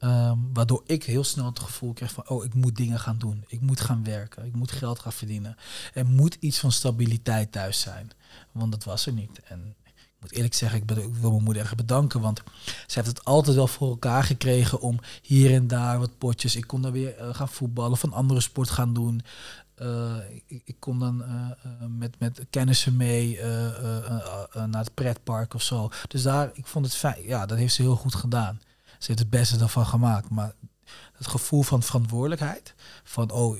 Um, 0.03 0.49
waardoor 0.53 0.83
ik 0.85 1.03
heel 1.03 1.23
snel 1.23 1.45
het 1.45 1.59
gevoel 1.59 1.93
kreeg 1.93 2.11
van, 2.11 2.29
oh, 2.29 2.45
ik 2.45 2.53
moet 2.53 2.75
dingen 2.75 2.99
gaan 2.99 3.17
doen. 3.17 3.43
Ik 3.47 3.61
moet 3.61 3.81
gaan 3.81 4.03
werken. 4.03 4.45
Ik 4.45 4.55
moet 4.55 4.71
geld 4.71 4.99
gaan 4.99 5.13
verdienen. 5.13 5.55
Er 5.93 6.05
moet 6.05 6.37
iets 6.39 6.59
van 6.59 6.71
stabiliteit 6.71 7.51
thuis 7.51 7.79
zijn. 7.79 8.11
Want 8.51 8.71
dat 8.71 8.83
was 8.83 9.05
er 9.05 9.13
niet. 9.13 9.39
En 9.43 9.75
moet 10.21 10.31
eerlijk 10.31 10.53
zeggen, 10.53 10.81
ik, 10.81 10.89
wil 11.21 11.31
mijn 11.31 11.43
moeder 11.43 11.63
erg 11.63 11.75
bedanken. 11.75 12.21
Want 12.21 12.41
ze 12.63 12.99
heeft 12.99 13.07
het 13.07 13.25
altijd 13.25 13.55
wel 13.55 13.67
voor 13.67 13.89
elkaar 13.89 14.23
gekregen 14.23 14.79
om 14.79 14.99
hier 15.21 15.53
en 15.53 15.67
daar 15.67 15.99
wat 15.99 16.17
potjes. 16.17 16.55
Ik 16.55 16.67
kon 16.67 16.81
dan 16.81 16.91
weer 16.91 17.19
uh, 17.19 17.33
gaan 17.33 17.49
voetballen 17.49 17.91
of 17.91 18.03
een 18.03 18.13
andere 18.13 18.39
sport 18.39 18.69
gaan 18.69 18.93
doen. 18.93 19.21
Uh, 19.81 20.15
ik, 20.47 20.61
ik, 20.65 20.75
kon 20.79 20.99
dan 20.99 21.21
uh, 21.21 21.87
met, 21.87 22.19
met 22.19 22.45
kennissen 22.49 22.95
mee 22.95 23.39
naar 24.53 24.83
het 24.83 24.93
pretpark 24.93 25.53
of 25.53 25.61
zo. 25.61 25.89
Dus 26.07 26.21
daar, 26.21 26.49
ik 26.53 26.67
vond 26.67 26.85
het 26.85 26.95
fijn. 26.95 27.23
Ja, 27.23 27.45
dat 27.45 27.57
heeft 27.57 27.73
ze 27.73 27.81
heel 27.81 27.95
goed 27.95 28.15
gedaan. 28.15 28.61
Ze 28.85 29.07
heeft 29.07 29.19
het 29.19 29.29
beste 29.29 29.59
ervan 29.59 29.85
gemaakt. 29.85 30.29
Maar 30.29 30.53
het 31.13 31.27
gevoel 31.27 31.61
van 31.61 31.83
verantwoordelijkheid, 31.83 32.73
van 33.03 33.31
oh, 33.31 33.57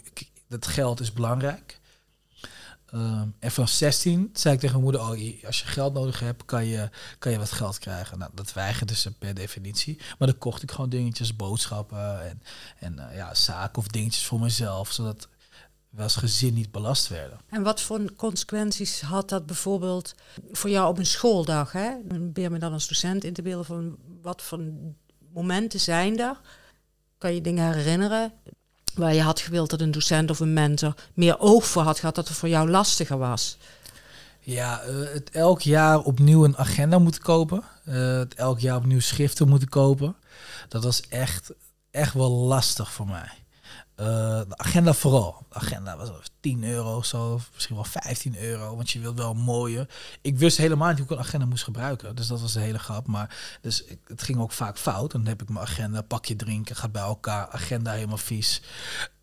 dat 0.47 0.67
geld 0.67 0.99
is 0.99 1.13
belangrijk. 1.13 1.80
Ehm, 2.91 3.27
en 3.39 3.51
vanaf 3.51 3.69
16 3.69 4.29
zei 4.33 4.53
ik 4.53 4.59
tegen 4.59 4.81
mijn 4.81 4.91
moeder, 4.91 5.01
oh, 5.01 5.45
als 5.45 5.59
je 5.59 5.65
geld 5.65 5.93
nodig 5.93 6.19
hebt, 6.19 6.45
kan 6.45 6.65
je, 6.65 6.89
kan 7.19 7.31
je 7.31 7.37
wat 7.37 7.51
geld 7.51 7.79
krijgen. 7.79 8.19
Nou, 8.19 8.31
dat 8.33 8.53
weigerde 8.53 8.95
ze 8.95 9.11
per 9.11 9.33
definitie. 9.33 9.97
Maar 10.19 10.27
dan 10.27 10.37
kocht 10.37 10.63
ik 10.63 10.71
gewoon 10.71 10.89
dingetjes, 10.89 11.35
boodschappen 11.35 12.29
en, 12.29 12.41
en 12.79 12.93
uh, 12.93 13.15
ja, 13.15 13.33
zaken 13.33 13.77
of 13.77 13.87
dingetjes 13.87 14.25
voor 14.25 14.39
mezelf, 14.39 14.91
zodat 14.91 15.27
we 15.89 16.01
als 16.01 16.15
gezin 16.15 16.53
niet 16.53 16.71
belast 16.71 17.07
werden. 17.07 17.39
En 17.49 17.63
wat 17.63 17.81
voor 17.81 18.15
consequenties 18.15 19.01
had 19.01 19.29
dat 19.29 19.45
bijvoorbeeld 19.45 20.15
voor 20.51 20.69
jou 20.69 20.89
op 20.89 20.97
een 20.97 21.05
schooldag? 21.05 21.71
Hè? 21.71 21.91
Probeer 22.07 22.51
me 22.51 22.59
dan 22.59 22.73
als 22.73 22.87
docent 22.87 23.23
in 23.23 23.33
te 23.33 23.41
beelden 23.41 23.65
van 23.65 23.97
wat 24.21 24.41
voor 24.41 24.59
momenten 25.33 25.79
zijn 25.79 26.19
er? 26.19 26.39
Kan 27.17 27.33
je 27.33 27.41
dingen 27.41 27.73
herinneren 27.73 28.33
waar 28.95 29.13
je 29.13 29.21
had 29.21 29.39
gewild 29.39 29.69
dat 29.69 29.81
een 29.81 29.91
docent 29.91 30.29
of 30.29 30.39
een 30.39 30.53
mentor 30.53 30.93
meer 31.13 31.39
oog 31.39 31.65
voor 31.65 31.81
had 31.81 31.99
gehad, 31.99 32.15
dat 32.15 32.27
het 32.27 32.37
voor 32.37 32.49
jou 32.49 32.69
lastiger 32.69 33.17
was? 33.17 33.57
Ja, 34.39 34.83
uh, 34.83 35.13
het 35.13 35.29
elk 35.29 35.61
jaar 35.61 35.99
opnieuw 35.99 36.43
een 36.43 36.57
agenda 36.57 36.99
moeten 36.99 37.21
kopen. 37.21 37.63
Uh, 37.85 38.17
het 38.17 38.33
elk 38.33 38.59
jaar 38.59 38.77
opnieuw 38.77 38.99
schriften 38.99 39.47
moeten 39.47 39.69
kopen. 39.69 40.15
Dat 40.67 40.83
was 40.83 41.01
echt, 41.09 41.51
echt 41.91 42.13
wel 42.13 42.31
lastig 42.31 42.91
voor 42.91 43.07
mij. 43.07 43.40
Uh, 44.01 44.07
de 44.47 44.57
agenda 44.57 44.93
vooral. 44.93 45.45
De 45.49 45.55
agenda 45.55 45.97
was 45.97 46.09
10 46.39 46.63
euro 46.63 46.95
of 46.95 47.05
zo, 47.05 47.39
misschien 47.53 47.75
wel 47.75 47.83
15 47.83 48.37
euro, 48.43 48.75
want 48.75 48.91
je 48.91 48.99
wilt 48.99 49.17
wel 49.17 49.31
een 49.31 49.37
mooie. 49.37 49.87
Ik 50.21 50.37
wist 50.37 50.57
helemaal 50.57 50.87
niet 50.89 50.97
hoe 50.97 51.05
ik 51.05 51.11
een 51.11 51.19
agenda 51.19 51.45
moest 51.45 51.63
gebruiken, 51.63 52.15
dus 52.15 52.27
dat 52.27 52.41
was 52.41 52.53
de 52.53 52.59
hele 52.59 52.79
grap. 52.79 53.07
Maar 53.07 53.57
dus 53.61 53.83
het 54.07 54.21
ging 54.21 54.39
ook 54.39 54.51
vaak 54.51 54.77
fout. 54.77 55.11
Dan 55.11 55.25
heb 55.25 55.41
ik 55.41 55.49
mijn 55.49 55.65
agenda, 55.65 56.01
pakje 56.01 56.35
drinken, 56.35 56.75
gaat 56.75 56.91
bij 56.91 57.01
elkaar, 57.01 57.47
agenda 57.49 57.91
helemaal 57.91 58.17
vies. 58.17 58.61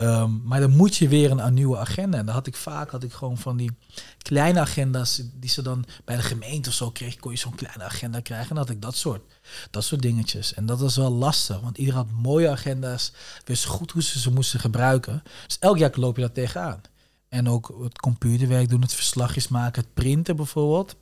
Um, 0.01 0.43
maar 0.45 0.61
dan 0.61 0.77
moet 0.77 0.97
je 0.97 1.09
weer 1.09 1.31
een, 1.31 1.55
nieuwe 1.55 1.79
agenda. 1.79 2.19
En 2.19 2.27
dan 2.27 2.35
had 2.35 2.47
ik 2.47 2.57
vaak 2.57 2.91
had 2.91 3.03
ik 3.03 3.13
gewoon 3.13 3.39
van 3.39 3.57
die 3.57 3.71
kleine 4.19 4.61
agenda's 4.61 5.23
die 5.35 5.51
ze 5.51 5.63
dan 5.63 5.85
bij 6.05 6.17
de 6.17 6.23
gemeente 6.23 6.69
of 6.69 6.75
zo 6.75 6.91
kreeg, 6.91 7.17
kon 7.17 7.31
je 7.31 7.39
zo'n 7.39 7.55
kleine 7.55 7.85
agenda 7.85 8.21
krijgen. 8.21 8.49
En 8.49 8.55
dan 8.55 8.65
had 8.65 8.75
ik 8.75 8.83
dat 8.83 8.97
soort, 8.97 9.23
dat 9.71 9.85
soort 9.85 10.03
dingetjes. 10.03 10.55
En 10.55 10.67
dat 10.67 10.81
was 10.81 10.97
wel 10.97 11.11
lastig, 11.11 11.61
want 11.61 11.79
iedereen 11.79 12.01
had 12.01 12.11
mooie 12.23 12.51
agenda's, 12.51 13.13
wist 13.45 13.65
goed 13.65 13.91
hoe 13.91 14.03
ze 14.03 14.21
ze 14.21 14.33
moesten 14.33 14.61
gebruiken. 14.61 15.23
Dus 15.47 15.59
elk 15.59 15.79
jaar 15.79 15.93
loop 15.95 16.17
je 16.17 16.23
daar 16.23 16.33
tegenaan. 16.33 16.81
En 17.29 17.49
ook 17.49 17.79
het 17.83 17.99
computerwerk 17.99 18.69
doen, 18.69 18.83
het 18.83 18.95
verslagjes 18.95 19.49
maken, 19.49 19.83
het 19.83 19.95
printen 19.95 20.37
bijvoorbeeld. 20.37 20.97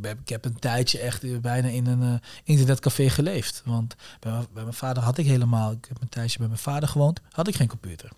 Ik 0.00 0.28
heb 0.28 0.44
een 0.44 0.58
tijdje 0.58 0.98
echt 0.98 1.40
bijna 1.40 1.68
in 1.68 1.86
een 1.86 2.02
uh, 2.02 2.14
internetcafé 2.44 3.10
geleefd. 3.10 3.62
Want 3.64 3.94
bij, 4.20 4.32
bij, 4.52 4.62
mijn 4.62 4.74
vader 4.74 5.02
had 5.02 5.18
ik 5.18 5.26
helemaal, 5.26 5.72
ik 5.72 5.84
heb 5.88 6.00
een 6.00 6.08
tijdje 6.08 6.38
bij 6.38 6.46
mijn 6.46 6.58
vader 6.58 6.88
gewoond, 6.88 7.20
had 7.30 7.48
ik 7.48 7.54
geen 7.56 7.68
computer. 7.68 8.10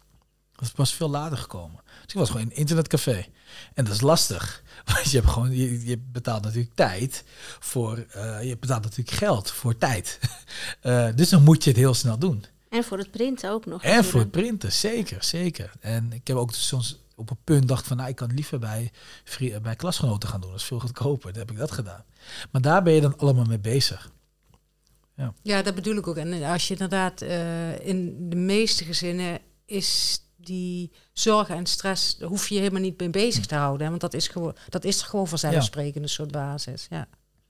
Dat 0.56 0.72
was 0.74 0.94
veel 0.94 1.10
later 1.10 1.38
gekomen. 1.38 1.80
Dus 1.84 2.12
ik 2.12 2.18
was 2.18 2.30
gewoon 2.30 2.42
in 2.42 2.50
een 2.50 2.56
internetcafé. 2.56 3.26
En 3.74 3.84
dat 3.84 3.94
is 3.94 4.00
lastig. 4.00 4.62
Want 4.94 5.10
je, 5.10 5.16
hebt 5.16 5.30
gewoon, 5.30 5.56
je, 5.56 5.86
je 5.86 5.98
betaalt 5.98 6.42
natuurlijk 6.42 6.74
tijd 6.74 7.24
voor, 7.58 8.06
uh, 8.16 8.42
je 8.42 8.56
betaalt 8.58 8.82
natuurlijk 8.82 9.16
geld 9.16 9.50
voor 9.50 9.78
tijd. 9.78 10.18
uh, 10.82 11.08
dus 11.14 11.28
dan 11.28 11.42
moet 11.42 11.64
je 11.64 11.70
het 11.70 11.78
heel 11.78 11.94
snel 11.94 12.18
doen. 12.18 12.44
En 12.68 12.84
voor 12.84 12.98
het 12.98 13.10
printen 13.10 13.50
ook 13.50 13.66
nog. 13.66 13.82
En 13.82 13.88
natuurlijk. 13.88 14.10
voor 14.10 14.20
het 14.20 14.30
printen, 14.30 14.72
zeker, 14.72 15.24
zeker. 15.24 15.72
En 15.80 16.12
ik 16.12 16.26
heb 16.26 16.36
ook 16.36 16.52
soms 16.52 16.98
op 17.16 17.30
een 17.30 17.38
punt 17.44 17.68
dacht 17.68 17.86
van, 17.86 17.96
nou, 17.96 18.08
ik 18.08 18.16
kan 18.16 18.34
liever 18.34 18.58
bij, 18.58 18.92
bij 19.62 19.76
klasgenoten 19.76 20.28
gaan 20.28 20.40
doen. 20.40 20.50
Dat 20.50 20.60
is 20.60 20.66
veel 20.66 20.80
goedkoper. 20.80 21.32
Dan 21.32 21.40
heb 21.40 21.50
ik 21.50 21.56
dat 21.56 21.70
gedaan. 21.70 22.04
Maar 22.50 22.62
daar 22.62 22.82
ben 22.82 22.92
je 22.92 23.00
dan 23.00 23.18
allemaal 23.18 23.44
mee 23.44 23.58
bezig. 23.58 24.10
Ja, 25.16 25.34
ja 25.42 25.62
dat 25.62 25.74
bedoel 25.74 25.96
ik 25.96 26.06
ook. 26.06 26.16
En 26.16 26.42
als 26.42 26.68
je 26.68 26.72
inderdaad 26.72 27.22
uh, 27.22 27.86
in 27.86 28.30
de 28.30 28.36
meeste 28.36 28.84
gezinnen 28.84 29.40
is 29.64 30.20
die 30.36 30.92
zorgen 31.12 31.56
en 31.56 31.66
stress, 31.66 32.18
hoef 32.20 32.48
je 32.48 32.58
helemaal 32.58 32.80
niet 32.80 33.00
mee 33.00 33.10
bezig 33.10 33.46
te 33.46 33.54
houden. 33.54 33.88
Want 33.88 34.00
dat 34.00 34.14
is 34.14 34.28
gewoon, 34.28 34.56
dat 34.68 34.84
is 34.84 35.02
gewoon 35.02 35.28
vanzelfsprekend 35.28 36.04
een 36.04 36.10
soort 36.10 36.32
basis. 36.32 36.86
Ja. 36.90 37.08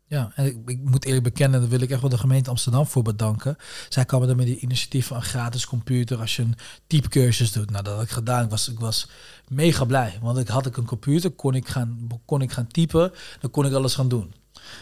Ja, 0.09 0.33
en 0.35 0.63
ik, 0.67 0.79
moet 0.83 1.05
eerlijk 1.05 1.25
bekennen, 1.25 1.61
daar 1.61 1.69
wil 1.69 1.81
ik 1.81 1.91
echt 1.91 2.01
wel 2.01 2.11
de 2.11 2.19
gemeente 2.19 2.51
Amsterdam 2.51 2.87
voor 2.87 3.03
bedanken. 3.03 3.57
Zij 3.89 4.05
kwamen 4.05 4.29
er 4.29 4.37
met 4.37 4.47
die 4.47 4.59
initiatief 4.59 5.07
van 5.07 5.17
een 5.17 5.23
gratis 5.23 5.67
computer 5.67 6.19
als 6.19 6.37
je 6.37 6.43
een 6.43 6.57
typecursus 6.87 7.53
doet. 7.53 7.71
Nou, 7.71 7.85
dat 7.85 7.95
had 7.95 8.03
ik 8.03 8.11
gedaan. 8.11 8.45
Ik 8.45 8.51
was, 8.51 8.69
ik 8.69 8.79
was 8.79 9.09
mega 9.49 9.85
blij, 9.85 10.19
want 10.23 10.39
ik 10.39 10.49
had 10.49 10.67
ik 10.67 10.77
een 10.77 10.85
computer, 10.85 11.31
kon 11.31 11.55
ik, 11.55 11.69
gaan, 11.69 12.07
kon 12.25 12.43
ik 12.43 12.53
gaan 12.53 12.67
typen, 12.67 13.13
dan 13.41 13.51
kon 13.51 13.67
ik 13.67 13.73
alles 13.73 13.95
gaan 13.95 14.09
doen. 14.09 14.35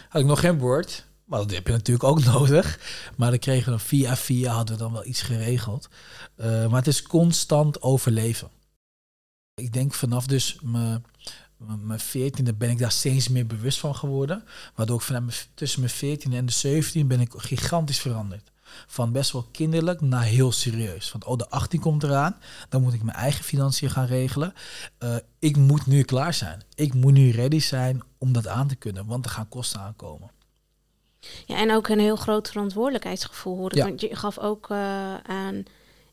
Had 0.09 0.21
ik 0.21 0.27
nog 0.27 0.39
geen 0.39 0.57
Word, 0.57 1.05
maar 1.25 1.39
dat 1.39 1.51
heb 1.51 1.67
je 1.67 1.73
natuurlijk 1.73 2.05
ook 2.05 2.23
nodig. 2.33 2.79
Maar 3.15 3.29
dan 3.29 3.39
kregen 3.39 3.63
we 3.63 3.69
dan 3.69 3.79
via 3.79 4.15
via, 4.15 4.53
hadden 4.53 4.75
we 4.75 4.81
dan 4.81 4.91
wel 4.91 5.05
iets 5.05 5.21
geregeld. 5.21 5.89
Uh, 6.37 6.45
maar 6.45 6.79
het 6.79 6.87
is 6.87 7.01
constant 7.01 7.81
overleven. 7.81 8.49
Ik 9.53 9.73
denk 9.73 9.93
vanaf 9.93 10.27
dus 10.27 10.57
mijn 10.61 11.03
mijn 11.81 11.99
veertiende 11.99 12.53
ben 12.53 12.69
ik 12.69 12.77
daar 12.77 12.91
steeds 12.91 13.29
meer 13.29 13.45
bewust 13.45 13.79
van 13.79 13.95
geworden. 13.95 14.43
Waardoor 14.75 14.95
ik 14.95 15.01
vanuit 15.01 15.49
tussen 15.53 15.79
mijn 15.79 15.91
veertiende 15.91 16.37
en 16.37 16.45
de 16.45 16.51
17 16.51 17.07
ben 17.07 17.19
ik 17.19 17.33
gigantisch 17.35 17.99
veranderd. 17.99 18.51
Van 18.87 19.11
best 19.11 19.31
wel 19.31 19.47
kinderlijk 19.51 20.01
naar 20.01 20.23
heel 20.23 20.51
serieus. 20.51 21.09
Van 21.09 21.25
oh, 21.25 21.37
de 21.37 21.49
18 21.49 21.79
komt 21.79 22.03
eraan. 22.03 22.37
Dan 22.69 22.81
moet 22.81 22.93
ik 22.93 23.03
mijn 23.03 23.17
eigen 23.17 23.43
financiën 23.43 23.89
gaan 23.89 24.05
regelen. 24.05 24.53
Uh, 25.03 25.15
ik 25.39 25.57
moet 25.57 25.85
nu 25.85 26.03
klaar 26.03 26.33
zijn. 26.33 26.63
Ik 26.75 26.93
moet 26.93 27.13
nu 27.13 27.31
ready 27.31 27.59
zijn 27.59 28.03
om 28.17 28.33
dat 28.33 28.47
aan 28.47 28.67
te 28.67 28.75
kunnen. 28.75 29.05
Want 29.05 29.25
er 29.25 29.31
gaan 29.31 29.49
kosten 29.49 29.79
aankomen. 29.79 30.31
Ja, 31.45 31.57
en 31.57 31.71
ook 31.71 31.87
een 31.87 31.99
heel 31.99 32.15
groot 32.15 32.47
verantwoordelijkheidsgevoel 32.47 33.57
hoor 33.57 33.71
ik. 33.71 33.77
Ja. 33.77 33.83
Want 33.83 34.01
je 34.01 34.15
gaf 34.15 34.39
ook 34.39 34.69
uh, 34.69 34.77
aan 35.15 35.63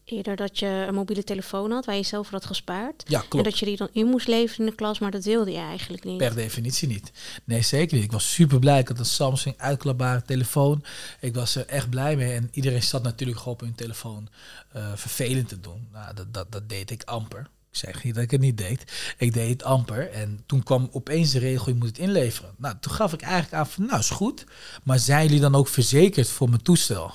eerder 0.05 0.37
dat 0.37 0.59
je 0.59 0.85
een 0.89 0.95
mobiele 0.95 1.25
telefoon 1.25 1.71
had 1.71 1.85
waar 1.85 1.97
je 1.97 2.03
zelf 2.03 2.27
voor 2.27 2.39
had 2.39 2.47
gespaard. 2.47 3.03
Ja, 3.07 3.19
klopt. 3.19 3.35
En 3.35 3.51
dat 3.51 3.59
je 3.59 3.65
die 3.65 3.77
dan 3.77 3.89
in 3.93 4.07
moest 4.07 4.29
leveren 4.29 4.65
in 4.65 4.71
de 4.71 4.77
klas, 4.77 4.99
maar 4.99 5.11
dat 5.11 5.25
wilde 5.25 5.51
je 5.51 5.59
eigenlijk 5.59 6.05
niet. 6.05 6.19
Per 6.19 6.35
definitie 6.35 6.89
niet. 6.89 7.13
Nee, 7.45 7.63
zeker 7.63 7.97
niet. 7.97 8.05
Ik 8.05 8.13
was 8.13 8.33
super 8.33 8.59
blij. 8.59 8.79
Ik 8.79 8.89
had 8.89 8.99
een 8.99 9.05
Samsung 9.05 9.55
uitklapbare 9.59 10.23
telefoon. 10.23 10.85
Ik 11.21 11.35
was 11.35 11.55
er 11.57 11.67
echt 11.67 11.91
blij 11.91 12.17
mee. 12.17 12.33
En 12.33 12.49
iedereen 12.53 12.83
zat 12.83 13.03
natuurlijk 13.03 13.39
gewoon 13.39 13.55
op 13.55 13.61
hun 13.61 13.75
telefoon 13.75 14.29
uh, 14.77 14.93
vervelend 14.95 15.49
te 15.49 15.61
doen. 15.61 15.89
Nou, 15.93 16.15
dat, 16.15 16.35
dat, 16.35 16.53
dat 16.53 16.69
deed 16.69 16.91
ik 16.91 17.03
amper. 17.03 17.51
Ik 17.71 17.79
zeg 17.79 18.05
niet 18.05 18.15
dat 18.15 18.23
ik 18.23 18.31
het 18.31 18.41
niet 18.41 18.59
deed. 18.59 19.15
Ik 19.19 19.33
deed 19.33 19.49
het 19.49 19.63
amper. 19.63 20.11
En 20.11 20.43
toen 20.47 20.63
kwam 20.63 20.89
opeens 20.93 21.31
de 21.31 21.39
regel, 21.39 21.69
je 21.69 21.79
moet 21.79 21.89
het 21.89 21.99
inleveren. 21.99 22.55
Nou, 22.57 22.75
toen 22.81 22.93
gaf 22.93 23.13
ik 23.13 23.23
eigenlijk 23.23 23.55
aan 23.55 23.67
van, 23.67 23.87
nou 23.87 23.99
is 23.99 24.11
goed. 24.11 24.45
Maar 24.83 24.99
zijn 24.99 25.27
jullie 25.27 25.41
dan 25.41 25.55
ook 25.55 25.69
verzekerd 25.69 26.29
voor 26.29 26.49
mijn 26.49 26.63
toestel? 26.63 27.13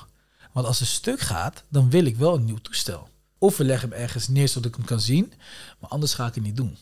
Want 0.58 0.70
als 0.70 0.80
het 0.80 0.88
stuk 0.88 1.20
gaat, 1.20 1.64
dan 1.70 1.90
wil 1.90 2.06
ik 2.06 2.16
wel 2.16 2.36
een 2.36 2.46
nieuw 2.46 2.58
toestel. 2.58 3.08
Of 3.38 3.58
we 3.58 3.64
leggen 3.64 3.90
hem 3.90 4.00
ergens 4.00 4.28
neer 4.28 4.48
zodat 4.48 4.70
ik 4.70 4.76
hem 4.76 4.86
kan 4.86 5.00
zien, 5.00 5.34
maar 5.80 5.90
anders 5.90 6.14
ga 6.14 6.28
ik 6.28 6.36
het 6.36 6.44
niet 6.44 6.56
doen. 6.56 6.78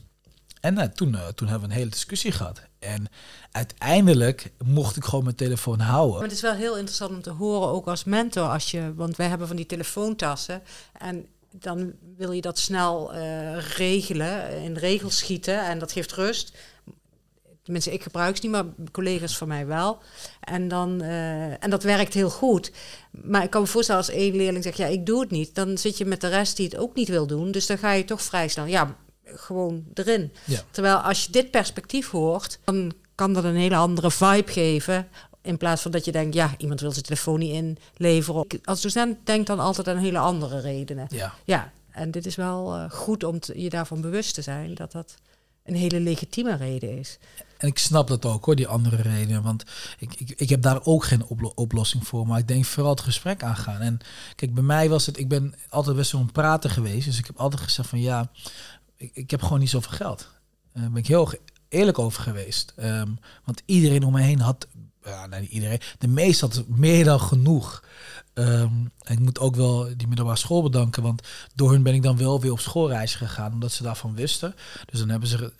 En 0.59 0.73
nou, 0.73 0.89
toen, 0.89 1.13
uh, 1.13 1.27
toen 1.27 1.47
hebben 1.47 1.67
we 1.67 1.73
een 1.73 1.79
hele 1.79 1.91
discussie 1.91 2.31
gehad. 2.31 2.61
En 2.79 3.07
uiteindelijk 3.51 4.51
mocht 4.65 4.95
ik 4.95 5.03
gewoon 5.03 5.23
mijn 5.23 5.35
telefoon 5.35 5.79
houden. 5.79 6.13
Maar 6.13 6.23
het 6.23 6.31
is 6.31 6.41
wel 6.41 6.53
heel 6.53 6.75
interessant 6.77 7.11
om 7.11 7.21
te 7.21 7.29
horen, 7.29 7.67
ook 7.67 7.87
als 7.87 8.03
mentor, 8.03 8.47
als 8.47 8.71
je, 8.71 8.93
want 8.95 9.15
wij 9.15 9.27
hebben 9.27 9.47
van 9.47 9.55
die 9.55 9.65
telefoontassen. 9.65 10.61
En 10.93 11.27
dan 11.51 11.93
wil 12.17 12.31
je 12.31 12.41
dat 12.41 12.59
snel 12.59 13.15
uh, 13.15 13.57
regelen, 13.77 14.61
in 14.61 14.77
regels 14.77 15.17
schieten 15.17 15.65
en 15.65 15.79
dat 15.79 15.91
geeft 15.91 16.11
rust. 16.11 16.57
Tenminste, 17.65 17.93
ik 17.93 18.03
gebruik 18.03 18.35
ze 18.35 18.41
niet, 18.41 18.51
maar 18.51 18.65
collega's 18.91 19.37
van 19.37 19.47
mij 19.47 19.65
wel. 19.65 19.99
En, 20.39 20.67
dan, 20.67 21.03
uh, 21.03 21.63
en 21.63 21.69
dat 21.69 21.83
werkt 21.83 22.13
heel 22.13 22.29
goed. 22.29 22.71
Maar 23.11 23.43
ik 23.43 23.49
kan 23.49 23.61
me 23.61 23.67
voorstellen 23.67 24.01
als 24.01 24.11
één 24.11 24.35
leerling 24.35 24.63
zegt, 24.63 24.77
ja, 24.77 24.85
ik 24.85 25.05
doe 25.05 25.19
het 25.19 25.31
niet. 25.31 25.55
Dan 25.55 25.77
zit 25.77 25.97
je 25.97 26.05
met 26.05 26.21
de 26.21 26.27
rest 26.27 26.57
die 26.57 26.65
het 26.65 26.77
ook 26.77 26.95
niet 26.95 27.07
wil 27.07 27.27
doen. 27.27 27.51
Dus 27.51 27.65
dan 27.65 27.77
ga 27.77 27.91
je 27.91 28.05
toch 28.05 28.21
vrij 28.21 28.47
snel, 28.47 28.65
ja, 28.65 28.95
gewoon 29.23 29.83
erin. 29.93 30.31
Ja. 30.43 30.59
Terwijl 30.71 30.95
als 30.95 31.25
je 31.25 31.31
dit 31.31 31.51
perspectief 31.51 32.09
hoort, 32.09 32.59
dan 32.63 32.93
kan 33.15 33.33
dat 33.33 33.43
een 33.43 33.55
hele 33.55 33.75
andere 33.75 34.11
vibe 34.11 34.51
geven. 34.51 35.07
In 35.41 35.57
plaats 35.57 35.81
van 35.81 35.91
dat 35.91 36.05
je 36.05 36.11
denkt, 36.11 36.35
ja, 36.35 36.53
iemand 36.57 36.81
wil 36.81 36.91
zijn 36.91 37.03
telefoon 37.03 37.39
niet 37.39 37.77
inleveren. 37.97 38.45
Als 38.63 38.81
docent 38.81 39.17
denkt 39.23 39.47
dan 39.47 39.59
altijd 39.59 39.87
aan 39.87 39.97
hele 39.97 40.19
andere 40.19 40.59
redenen. 40.59 41.07
Ja. 41.09 41.33
ja 41.43 41.71
en 41.91 42.11
dit 42.11 42.25
is 42.25 42.35
wel 42.35 42.75
uh, 42.75 42.89
goed 42.89 43.23
om 43.23 43.39
te, 43.39 43.61
je 43.61 43.69
daarvan 43.69 44.01
bewust 44.01 44.33
te 44.33 44.41
zijn 44.41 44.73
dat 44.73 44.91
dat 44.91 45.15
een 45.65 45.75
hele 45.75 45.99
legitieme 45.99 46.55
reden 46.55 46.97
is. 46.97 47.19
En 47.57 47.67
ik 47.67 47.77
snap 47.77 48.07
dat 48.07 48.25
ook 48.25 48.45
hoor, 48.45 48.55
die 48.55 48.67
andere 48.67 48.95
redenen. 48.95 49.43
Want 49.43 49.63
ik, 49.99 50.13
ik, 50.19 50.29
ik 50.29 50.49
heb 50.49 50.61
daar 50.61 50.85
ook 50.85 51.03
geen 51.03 51.25
oplo 51.25 51.51
oplossing 51.55 52.07
voor. 52.07 52.27
Maar 52.27 52.39
ik 52.39 52.47
denk 52.47 52.65
vooral 52.65 52.91
het 52.91 53.01
gesprek 53.01 53.43
aangaan. 53.43 53.81
En 53.81 53.97
kijk, 54.35 54.53
bij 54.53 54.63
mij 54.63 54.89
was 54.89 55.05
het, 55.05 55.19
ik 55.19 55.27
ben 55.27 55.55
altijd 55.69 55.95
best 55.95 56.13
een 56.13 56.31
prater 56.31 56.69
geweest. 56.69 57.05
Dus 57.05 57.17
ik 57.17 57.27
heb 57.27 57.37
altijd 57.37 57.61
gezegd 57.61 57.89
van 57.89 57.99
ja, 57.99 58.31
ik, 58.95 59.11
ik 59.13 59.31
heb 59.31 59.41
gewoon 59.41 59.59
niet 59.59 59.69
zoveel 59.69 59.97
geld. 59.97 60.29
Daar 60.73 60.89
ben 60.89 61.01
ik 61.01 61.07
heel 61.07 61.31
eerlijk 61.69 61.99
over 61.99 62.23
geweest. 62.23 62.73
Um, 62.77 63.17
want 63.43 63.61
iedereen 63.65 64.03
om 64.03 64.13
me 64.13 64.21
heen 64.21 64.39
had, 64.39 64.67
ja, 65.05 65.25
nee, 65.25 65.47
iedereen, 65.47 65.79
de 65.97 66.07
meeste 66.07 66.45
had 66.45 66.63
meer 66.67 67.03
dan 67.03 67.19
genoeg. 67.19 67.83
Um, 68.33 68.91
ik 69.03 69.19
moet 69.19 69.39
ook 69.39 69.55
wel 69.55 69.87
die 69.97 70.07
middelbare 70.07 70.37
school 70.37 70.63
bedanken, 70.63 71.03
want 71.03 71.21
door 71.53 71.71
hun 71.71 71.83
ben 71.83 71.93
ik 71.93 72.03
dan 72.03 72.17
wel 72.17 72.41
weer 72.41 72.51
op 72.51 72.59
schoolreis 72.59 73.15
gegaan, 73.15 73.53
omdat 73.53 73.71
ze 73.71 73.83
daarvan 73.83 74.15
wisten. 74.15 74.55
Dus 74.85 74.99
dan 74.99 75.09
hebben 75.09 75.29
ze, 75.29 75.51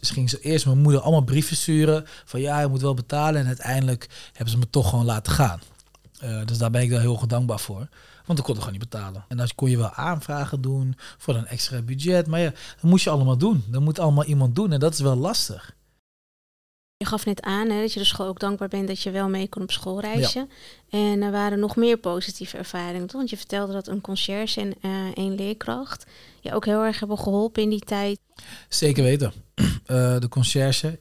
ze 0.00 0.14
ging 0.14 0.30
ze 0.30 0.40
eerst 0.40 0.66
mijn 0.66 0.78
moeder 0.78 1.00
allemaal 1.00 1.24
brieven 1.24 1.56
sturen 1.56 2.04
van 2.24 2.40
ja, 2.40 2.60
je 2.60 2.66
moet 2.66 2.80
wel 2.80 2.94
betalen. 2.94 3.40
En 3.40 3.46
uiteindelijk 3.46 4.08
hebben 4.32 4.50
ze 4.50 4.58
me 4.58 4.70
toch 4.70 4.88
gewoon 4.88 5.04
laten 5.04 5.32
gaan. 5.32 5.60
Uh, 6.24 6.44
dus 6.44 6.58
daar 6.58 6.70
ben 6.70 6.82
ik 6.82 6.90
daar 6.90 7.00
heel 7.00 7.26
dankbaar 7.26 7.60
voor. 7.60 7.88
Want 8.26 8.38
ik 8.38 8.44
kon 8.44 8.54
het 8.54 8.64
gewoon 8.64 8.78
niet 8.78 8.90
betalen. 8.90 9.24
En 9.28 9.36
dan 9.36 9.48
kon 9.54 9.70
je 9.70 9.76
wel 9.76 9.92
aanvragen 9.92 10.60
doen 10.60 10.96
voor 11.18 11.34
een 11.34 11.46
extra 11.46 11.82
budget. 11.82 12.26
Maar 12.26 12.40
ja, 12.40 12.50
dat 12.50 12.90
moest 12.90 13.04
je 13.04 13.10
allemaal 13.10 13.38
doen. 13.38 13.64
Dat 13.66 13.80
moet 13.80 13.98
allemaal 13.98 14.24
iemand 14.24 14.54
doen. 14.54 14.72
En 14.72 14.80
dat 14.80 14.92
is 14.92 15.00
wel 15.00 15.16
lastig. 15.16 15.76
Je 16.98 17.06
gaf 17.06 17.26
net 17.26 17.42
aan 17.42 17.70
hè, 17.70 17.80
dat 17.80 17.92
je 17.92 17.98
de 17.98 18.04
school 18.04 18.26
ook 18.26 18.40
dankbaar 18.40 18.68
bent 18.68 18.88
dat 18.88 19.02
je 19.02 19.10
wel 19.10 19.28
mee 19.28 19.48
kon 19.48 19.62
op 19.62 19.70
schoolreisje. 19.70 20.46
En 20.90 21.22
er 21.22 21.30
waren 21.30 21.58
nog 21.58 21.76
meer 21.76 21.96
positieve 21.96 22.56
ervaringen. 22.56 23.06
Toch? 23.06 23.16
Want 23.16 23.30
je 23.30 23.36
vertelde 23.36 23.72
dat 23.72 23.88
een 23.88 24.00
conciërge 24.00 24.60
en 24.60 24.74
uh, 24.82 25.10
een 25.14 25.34
leerkracht 25.34 26.06
je 26.40 26.52
ook 26.52 26.64
heel 26.64 26.82
erg 26.84 26.98
hebben 26.98 27.18
geholpen 27.18 27.62
in 27.62 27.68
die 27.68 27.80
tijd. 27.80 28.18
Zeker 28.68 29.02
weten. 29.02 29.32
Uh, 29.56 29.64
de 30.20 30.28
conciërge, 30.28 30.98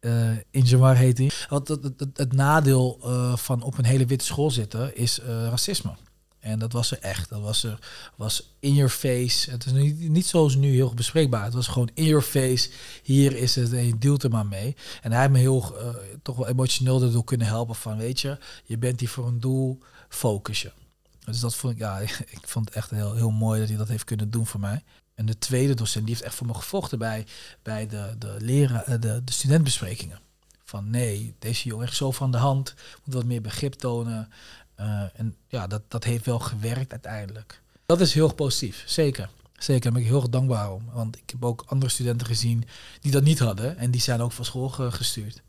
uh, 0.00 0.30
Injamar 0.50 0.96
heet 0.96 1.18
hij. 1.18 1.30
Want 1.48 1.68
het, 1.68 1.82
het, 1.82 2.10
het 2.14 2.32
nadeel 2.32 2.98
van 3.36 3.62
op 3.62 3.78
een 3.78 3.84
hele 3.84 4.06
witte 4.06 4.24
school 4.24 4.50
zitten 4.50 4.96
is 4.96 5.20
racisme. 5.24 5.94
En 6.40 6.58
dat 6.58 6.72
was 6.72 6.90
er 6.90 6.98
echt. 6.98 7.28
Dat 7.28 7.40
was 7.40 7.64
er 7.64 7.78
was 8.16 8.54
in 8.58 8.74
your 8.74 8.90
face. 8.90 9.50
Het 9.50 9.66
is 9.66 9.72
niet, 9.72 10.08
niet 10.08 10.26
zoals 10.26 10.54
nu 10.54 10.74
heel 10.74 10.94
bespreekbaar. 10.94 11.44
Het 11.44 11.54
was 11.54 11.66
gewoon 11.66 11.90
in 11.94 12.04
your 12.04 12.22
face. 12.22 12.70
Hier 13.02 13.36
is 13.36 13.54
het 13.54 13.72
en 13.72 13.86
je 13.86 13.98
deelt 13.98 14.22
er 14.22 14.30
maar 14.30 14.46
mee. 14.46 14.76
En 15.02 15.10
hij 15.12 15.20
heeft 15.20 15.32
me 15.32 15.38
heel 15.38 15.76
uh, 15.76 15.88
toch 16.22 16.36
wel 16.36 16.48
emotioneel 16.48 17.02
erdoor 17.02 17.24
kunnen 17.24 17.46
helpen 17.46 17.74
van 17.74 17.96
weet 17.96 18.20
je, 18.20 18.38
je 18.64 18.78
bent 18.78 19.00
hier 19.00 19.08
voor 19.08 19.26
een 19.26 19.40
doel, 19.40 19.78
focus 20.08 20.62
je. 20.62 20.72
Dus 21.24 21.40
dat 21.40 21.54
vond 21.54 21.72
ik, 21.72 21.78
ja, 21.78 21.98
ik 22.38 22.40
vond 22.42 22.68
het 22.68 22.74
echt 22.74 22.90
heel, 22.90 23.14
heel 23.14 23.30
mooi 23.30 23.60
dat 23.60 23.68
hij 23.68 23.78
dat 23.78 23.88
heeft 23.88 24.04
kunnen 24.04 24.30
doen 24.30 24.46
voor 24.46 24.60
mij. 24.60 24.82
En 25.14 25.26
de 25.26 25.38
tweede 25.38 25.74
docent, 25.74 26.06
die 26.06 26.14
heeft 26.14 26.26
echt 26.26 26.34
voor 26.34 26.46
me 26.46 26.54
gevochten 26.54 26.98
bij, 26.98 27.26
bij 27.62 27.86
de, 27.86 28.14
de, 28.18 28.36
leren, 28.38 28.86
eh, 28.86 29.00
de, 29.00 29.24
de 29.24 29.32
studentbesprekingen. 29.32 30.20
Van 30.64 30.90
nee, 30.90 31.34
deze 31.38 31.68
jongen 31.68 31.86
echt 31.86 31.96
zo 31.96 32.10
van 32.10 32.30
de 32.30 32.36
hand, 32.36 32.74
moet 33.04 33.14
wat 33.14 33.24
meer 33.24 33.40
begrip 33.40 33.72
tonen. 33.72 34.28
Uh, 34.80 35.02
en 35.14 35.36
ja, 35.48 35.66
dat, 35.66 35.82
dat 35.88 36.04
heeft 36.04 36.26
wel 36.26 36.38
gewerkt 36.38 36.90
uiteindelijk. 36.90 37.62
Dat 37.86 38.00
is 38.00 38.14
heel 38.14 38.34
positief, 38.34 38.82
zeker. 38.86 39.28
Zeker, 39.58 39.82
daar 39.82 39.92
ben 39.92 40.02
ik 40.02 40.08
heel 40.08 40.30
dankbaar 40.30 40.72
om. 40.72 40.84
Want 40.92 41.16
ik 41.16 41.30
heb 41.30 41.44
ook 41.44 41.64
andere 41.66 41.90
studenten 41.90 42.26
gezien 42.26 42.64
die 43.00 43.12
dat 43.12 43.22
niet 43.22 43.38
hadden. 43.38 43.76
En 43.78 43.90
die 43.90 44.00
zijn 44.00 44.20
ook 44.20 44.32
van 44.32 44.44
school 44.44 44.68
gestuurd. 44.68 45.42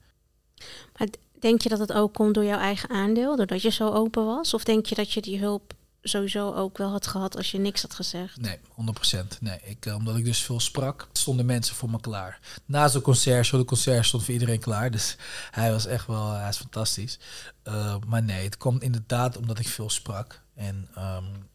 Maar 0.97 1.07
denk 1.39 1.61
je 1.61 1.69
dat 1.69 1.79
het 1.79 1.93
ook 1.93 2.13
komt 2.13 2.33
door 2.33 2.45
jouw 2.45 2.59
eigen 2.59 2.89
aandeel? 2.89 3.35
Doordat 3.35 3.61
je 3.61 3.69
zo 3.69 3.89
open 3.89 4.25
was? 4.25 4.53
Of 4.53 4.63
denk 4.63 4.85
je 4.85 4.95
dat 4.95 5.11
je 5.11 5.21
die 5.21 5.39
hulp 5.39 5.73
sowieso 6.01 6.53
ook 6.53 6.77
wel 6.77 6.89
had 6.89 7.07
gehad 7.07 7.37
als 7.37 7.51
je 7.51 7.57
niks 7.57 7.81
had 7.81 7.93
gezegd? 7.93 8.37
Nee, 8.37 8.57
100%. 8.57 9.39
Nee, 9.39 9.59
ik, 9.63 9.85
eh, 9.85 9.95
omdat 9.95 10.17
ik 10.17 10.25
dus 10.25 10.43
veel 10.43 10.59
sprak, 10.59 11.07
stonden 11.11 11.45
mensen 11.45 11.75
voor 11.75 11.89
me 11.89 11.99
klaar. 11.99 12.39
Naast 12.65 12.93
de 12.93 13.01
concert, 13.01 13.51
de 13.51 13.65
concert 13.65 14.05
stond 14.05 14.23
voor 14.23 14.33
iedereen 14.33 14.59
klaar. 14.59 14.91
Dus 14.91 15.17
hij 15.51 15.71
was 15.71 15.85
echt 15.85 16.07
wel, 16.07 16.31
hij 16.31 16.49
is 16.49 16.57
fantastisch. 16.57 17.19
Uh, 17.67 17.95
maar 18.07 18.23
nee, 18.23 18.43
het 18.43 18.57
kwam 18.57 18.79
inderdaad 18.79 19.37
omdat 19.37 19.59
ik 19.59 19.67
veel 19.67 19.89
sprak. 19.89 20.41
En 20.53 20.89
um, 20.97 21.49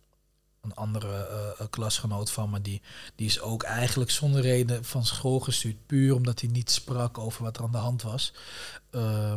een 0.60 0.74
andere 0.74 1.28
klasgenoot 1.70 2.30
van 2.30 2.50
me, 2.50 2.60
die, 2.60 2.82
die 3.14 3.26
is 3.26 3.40
ook 3.40 3.62
eigenlijk 3.62 4.10
zonder 4.10 4.40
reden 4.40 4.84
van 4.84 5.04
school 5.04 5.40
gestuurd. 5.40 5.86
Puur 5.86 6.14
omdat 6.14 6.40
hij 6.40 6.50
niet 6.50 6.70
sprak 6.70 7.18
over 7.18 7.42
wat 7.42 7.56
er 7.56 7.62
aan 7.62 7.72
de 7.72 7.76
hand 7.76 8.02
was. 8.02 8.32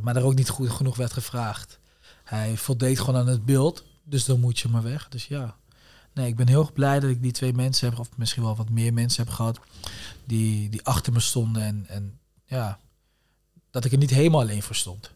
Maar 0.01 0.15
er 0.15 0.23
ook 0.23 0.35
niet 0.35 0.49
goed 0.49 0.69
genoeg 0.69 0.95
werd 0.95 1.13
gevraagd. 1.13 1.79
Hij 2.23 2.57
voldeed 2.57 2.99
gewoon 2.99 3.19
aan 3.19 3.27
het 3.27 3.45
beeld. 3.45 3.83
Dus 4.09 4.25
dan 4.25 4.39
moet 4.39 4.59
je 4.59 4.67
maar 4.67 4.83
weg. 4.83 5.09
Dus 5.09 5.25
ja. 5.25 5.57
Nee, 6.13 6.27
ik 6.27 6.35
ben 6.35 6.47
heel 6.47 6.69
blij 6.73 6.99
dat 6.99 7.09
ik 7.09 7.21
die 7.21 7.31
twee 7.31 7.53
mensen 7.53 7.89
heb, 7.89 7.99
of 7.99 8.09
misschien 8.15 8.43
wel 8.43 8.55
wat 8.55 8.69
meer 8.69 8.93
mensen 8.93 9.23
heb 9.23 9.33
gehad, 9.33 9.59
die, 10.25 10.69
die 10.69 10.85
achter 10.85 11.13
me 11.13 11.19
stonden. 11.19 11.61
En, 11.61 11.85
en 11.87 12.19
ja, 12.45 12.79
dat 13.71 13.85
ik 13.85 13.91
er 13.91 13.97
niet 13.97 14.09
helemaal 14.09 14.41
alleen 14.41 14.63
voor 14.63 14.75
stond. 14.75 15.11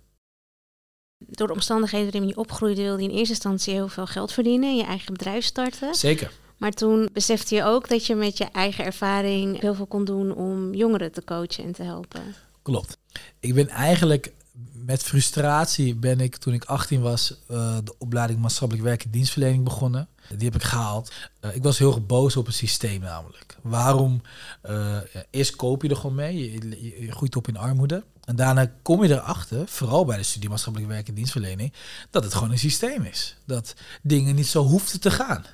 Door 1.17 1.47
de 1.47 1.53
omstandigheden 1.53 2.11
waarin 2.11 2.29
je 2.29 2.37
opgroeide, 2.37 2.81
wilde 2.81 3.01
je 3.01 3.09
in 3.09 3.15
eerste 3.15 3.33
instantie 3.33 3.73
heel 3.73 3.87
veel 3.87 4.07
geld 4.07 4.31
verdienen, 4.31 4.75
je 4.75 4.83
eigen 4.83 5.13
bedrijf 5.13 5.45
starten. 5.45 5.95
Zeker. 5.95 6.31
Maar 6.57 6.71
toen 6.71 7.09
besefte 7.13 7.55
je 7.55 7.63
ook 7.63 7.89
dat 7.89 8.05
je 8.05 8.15
met 8.15 8.37
je 8.37 8.45
eigen 8.45 8.85
ervaring 8.85 9.59
heel 9.59 9.75
veel 9.75 9.85
kon 9.85 10.05
doen 10.05 10.35
om 10.35 10.73
jongeren 10.73 11.11
te 11.11 11.23
coachen 11.23 11.63
en 11.63 11.71
te 11.71 11.83
helpen. 11.83 12.35
Klopt. 12.61 12.97
Ik 13.39 13.53
ben 13.53 13.67
eigenlijk 13.67 14.31
met 14.73 15.03
frustratie 15.03 15.95
ben 15.95 16.19
ik 16.19 16.35
toen 16.35 16.53
ik 16.53 16.63
18 16.63 17.01
was 17.01 17.41
uh, 17.51 17.77
de 17.83 17.95
opleiding 17.97 18.39
maatschappelijk 18.39 18.85
werk 18.85 19.03
en 19.03 19.11
dienstverlening 19.11 19.63
begonnen. 19.63 20.07
Die 20.29 20.45
heb 20.45 20.55
ik 20.55 20.63
gehaald. 20.63 21.13
Uh, 21.41 21.55
ik 21.55 21.63
was 21.63 21.77
heel 21.77 22.05
boos 22.05 22.35
op 22.35 22.45
het 22.45 22.55
systeem 22.55 23.01
namelijk. 23.01 23.57
Waarom? 23.61 24.21
Uh, 24.69 24.97
eerst 25.29 25.55
koop 25.55 25.81
je 25.81 25.89
er 25.89 25.95
gewoon 25.95 26.15
mee, 26.15 26.51
je, 26.51 27.01
je, 27.05 27.11
groeit 27.11 27.35
op 27.35 27.47
in 27.47 27.57
armoede. 27.57 28.03
En 28.23 28.35
daarna 28.35 28.71
kom 28.81 29.03
je 29.03 29.09
erachter, 29.09 29.67
vooral 29.67 30.05
bij 30.05 30.17
de 30.17 30.23
studie 30.23 30.49
maatschappelijk 30.49 30.91
werk 30.91 31.07
en 31.07 31.13
dienstverlening, 31.13 31.73
dat 32.09 32.23
het 32.23 32.33
gewoon 32.33 32.51
een 32.51 32.59
systeem 32.59 33.03
is. 33.03 33.37
Dat 33.45 33.75
dingen 34.01 34.35
niet 34.35 34.47
zo 34.47 34.63
hoefden 34.63 34.99
te 34.99 35.11
gaan. 35.11 35.45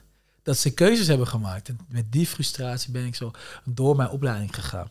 Dat 0.43 0.57
ze 0.57 0.73
keuzes 0.73 1.07
hebben 1.07 1.27
gemaakt. 1.27 1.69
En 1.69 1.79
met 1.87 2.11
die 2.11 2.27
frustratie 2.27 2.91
ben 2.91 3.05
ik 3.05 3.15
zo 3.15 3.31
door 3.65 3.95
mijn 3.95 4.09
opleiding 4.09 4.55
gegaan. 4.55 4.89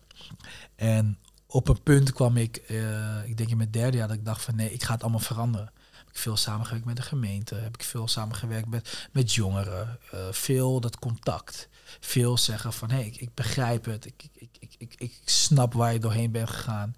En 0.77 1.19
op 1.51 1.69
een 1.69 1.83
punt 1.83 2.13
kwam 2.13 2.37
ik, 2.37 2.63
uh, 2.71 3.25
ik 3.25 3.37
denk 3.37 3.51
in 3.51 3.57
mijn 3.57 3.71
derde 3.71 3.97
jaar, 3.97 4.09
dat 4.09 4.17
ik 4.17 4.25
dacht 4.25 4.43
van 4.43 4.57
nee, 4.57 4.73
ik 4.73 4.83
ga 4.83 4.93
het 4.93 5.03
allemaal 5.03 5.21
veranderen. 5.21 5.73
Heb 5.97 6.09
ik 6.09 6.17
veel 6.17 6.37
samengewerkt 6.37 6.85
met 6.85 6.97
de 6.97 7.03
gemeente, 7.03 7.55
heb 7.55 7.75
ik 7.75 7.83
veel 7.83 8.09
samengewerkt 8.09 8.69
met, 8.69 9.09
met 9.13 9.35
jongeren, 9.35 9.99
uh, 10.15 10.21
veel 10.31 10.81
dat 10.81 10.99
contact. 10.99 11.69
Veel 12.01 12.39
zeggen 12.39 12.73
van 12.73 12.91
hé, 12.91 12.97
hey, 12.97 13.07
ik, 13.07 13.17
ik, 13.17 13.35
begrijp 13.35 13.85
het, 13.85 14.07
ik, 14.07 14.29
ik, 14.35 14.51
ik, 14.59 14.75
ik, 14.79 14.95
ik 14.99 15.21
snap 15.25 15.73
waar 15.73 15.93
je 15.93 15.99
doorheen 15.99 16.31
bent 16.31 16.51
gegaan, 16.51 16.97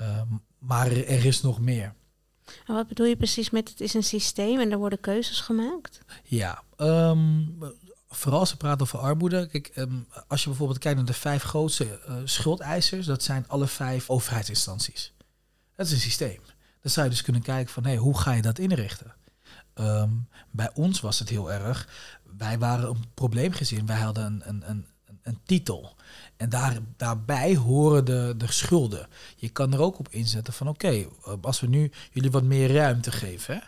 uh, 0.00 0.22
maar 0.58 0.86
er, 0.86 1.06
er, 1.06 1.24
is 1.24 1.40
nog 1.40 1.60
meer. 1.60 1.94
En 2.66 2.74
wat 2.74 2.88
bedoel 2.88 3.06
je 3.06 3.16
precies 3.16 3.50
met 3.50 3.68
het 3.68 3.80
is 3.80 3.94
een 3.94 4.02
systeem 4.02 4.60
en 4.60 4.70
er 4.70 4.78
worden 4.78 5.00
keuzes 5.00 5.40
gemaakt? 5.40 6.00
Ja, 6.22 6.62
um, 6.76 7.58
vooral 8.14 8.40
als 8.40 8.50
we 8.50 8.56
praten 8.56 8.80
over 8.80 8.98
armoede. 8.98 9.46
Kijk, 9.46 9.66
ehm, 9.66 9.92
als 10.28 10.42
je 10.42 10.48
bijvoorbeeld 10.48 10.78
kijkt 10.78 10.96
naar 10.96 11.06
de 11.06 11.12
vijf 11.12 11.42
grootste 11.42 12.00
uh, 12.08 12.14
schuldeisers, 12.24 13.06
dat 13.06 13.22
zijn 13.22 13.44
alle 13.48 13.66
vijf 13.66 14.10
overheidsinstanties. 14.10 15.12
Dat 15.76 15.86
is 15.86 15.92
een 15.92 15.98
systeem. 15.98 16.40
Dan 16.80 16.90
zou 16.90 17.06
je 17.06 17.12
dus 17.12 17.22
kunnen 17.22 17.42
kijken 17.42 17.72
van, 17.72 17.94
hoe 17.94 18.18
ga 18.18 18.32
je 18.32 18.42
dat 18.42 18.58
inrichten? 18.58 19.14
Um, 19.74 20.28
bij 20.50 20.70
ons 20.74 21.00
was 21.00 21.18
het 21.18 21.28
heel 21.28 21.52
erg, 21.52 21.88
wij 22.38 22.58
waren 22.58 22.88
een 22.88 23.04
probleemgezin. 23.14 23.86
Wij 23.86 24.00
hadden 24.00 24.24
een, 24.24 24.42
een, 24.48 24.70
een, 24.70 24.86
een 25.22 25.38
titel. 25.44 25.96
En 26.36 26.48
daar, 26.48 26.78
daarbij 26.96 27.56
horen 27.56 28.04
de, 28.04 28.34
de 28.36 28.52
schulden. 28.52 29.08
Je 29.36 29.48
kan 29.48 29.72
er 29.72 29.80
ook 29.80 29.98
op 29.98 30.08
inzetten 30.08 30.52
van, 30.52 30.68
oké, 30.68 30.88
eh, 30.88 31.06
als 31.40 31.60
we 31.60 31.66
nu 31.66 31.90
jullie 32.10 32.30
wat 32.30 32.42
meer 32.42 32.72
ruimte 32.72 33.12
geven, 33.12 33.54
hè, 33.54 33.60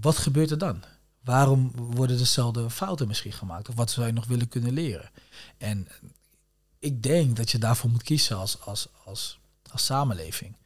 wat 0.00 0.16
gebeurt 0.16 0.50
er 0.50 0.58
dan? 0.58 0.82
Waarom 1.24 1.70
worden 1.74 2.18
dezelfde 2.18 2.70
fouten 2.70 3.08
misschien 3.08 3.32
gemaakt? 3.32 3.68
Of 3.68 3.74
wat 3.74 3.90
zou 3.90 4.06
je 4.06 4.12
nog 4.12 4.26
willen 4.26 4.48
kunnen 4.48 4.72
leren? 4.72 5.10
En 5.58 5.88
ik 6.78 7.02
denk 7.02 7.36
dat 7.36 7.50
je 7.50 7.58
daarvoor 7.58 7.90
moet 7.90 8.02
kiezen 8.02 8.36
als, 8.36 8.60
als, 8.60 8.88
als, 9.04 9.40
als 9.70 9.84
samenleving. 9.84 10.56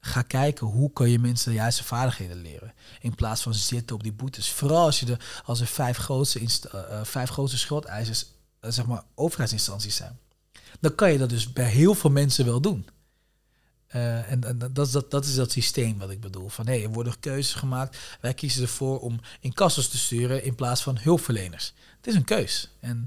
Ga 0.00 0.22
kijken 0.22 0.66
hoe 0.66 0.92
kan 0.92 1.10
je 1.10 1.18
mensen 1.18 1.50
de 1.50 1.56
juiste 1.56 1.84
vaardigheden 1.84 2.42
leren. 2.42 2.74
In 3.00 3.14
plaats 3.14 3.42
van 3.42 3.54
zitten 3.54 3.96
op 3.96 4.02
die 4.02 4.12
boetes. 4.12 4.50
Vooral 4.50 4.84
als, 4.84 5.00
je 5.00 5.06
de, 5.06 5.16
als 5.44 5.60
er 5.60 5.66
vijf 5.66 5.96
grootste, 5.96 6.40
uh, 6.40 7.04
vijf 7.04 7.30
grootste 7.30 7.58
schuldeisers, 7.58 8.26
uh, 8.60 8.70
zeg 8.70 8.86
maar, 8.86 9.04
overheidsinstanties 9.14 9.96
zijn. 9.96 10.18
Dan 10.80 10.94
kan 10.94 11.12
je 11.12 11.18
dat 11.18 11.28
dus 11.28 11.52
bij 11.52 11.68
heel 11.68 11.94
veel 11.94 12.10
mensen 12.10 12.44
wel 12.44 12.60
doen. 12.60 12.88
Uh, 13.94 14.30
en, 14.30 14.44
en 14.44 14.58
dat, 14.72 14.86
is 14.86 14.92
dat, 14.92 15.10
dat 15.10 15.24
is 15.24 15.34
dat 15.34 15.50
systeem 15.50 15.98
wat 15.98 16.10
ik 16.10 16.20
bedoel. 16.20 16.48
Van 16.48 16.66
hé, 16.66 16.72
hey, 16.72 16.82
er 16.84 16.92
worden 16.92 17.20
keuzes 17.20 17.54
gemaakt. 17.54 17.98
Wij 18.20 18.34
kiezen 18.34 18.62
ervoor 18.62 19.00
om 19.00 19.20
incassos 19.40 19.88
te 19.88 19.98
sturen 19.98 20.44
in 20.44 20.54
plaats 20.54 20.82
van 20.82 20.98
hulpverleners. 20.98 21.74
Het 21.96 22.06
is 22.06 22.14
een 22.14 22.24
keus. 22.24 22.70
En 22.80 23.06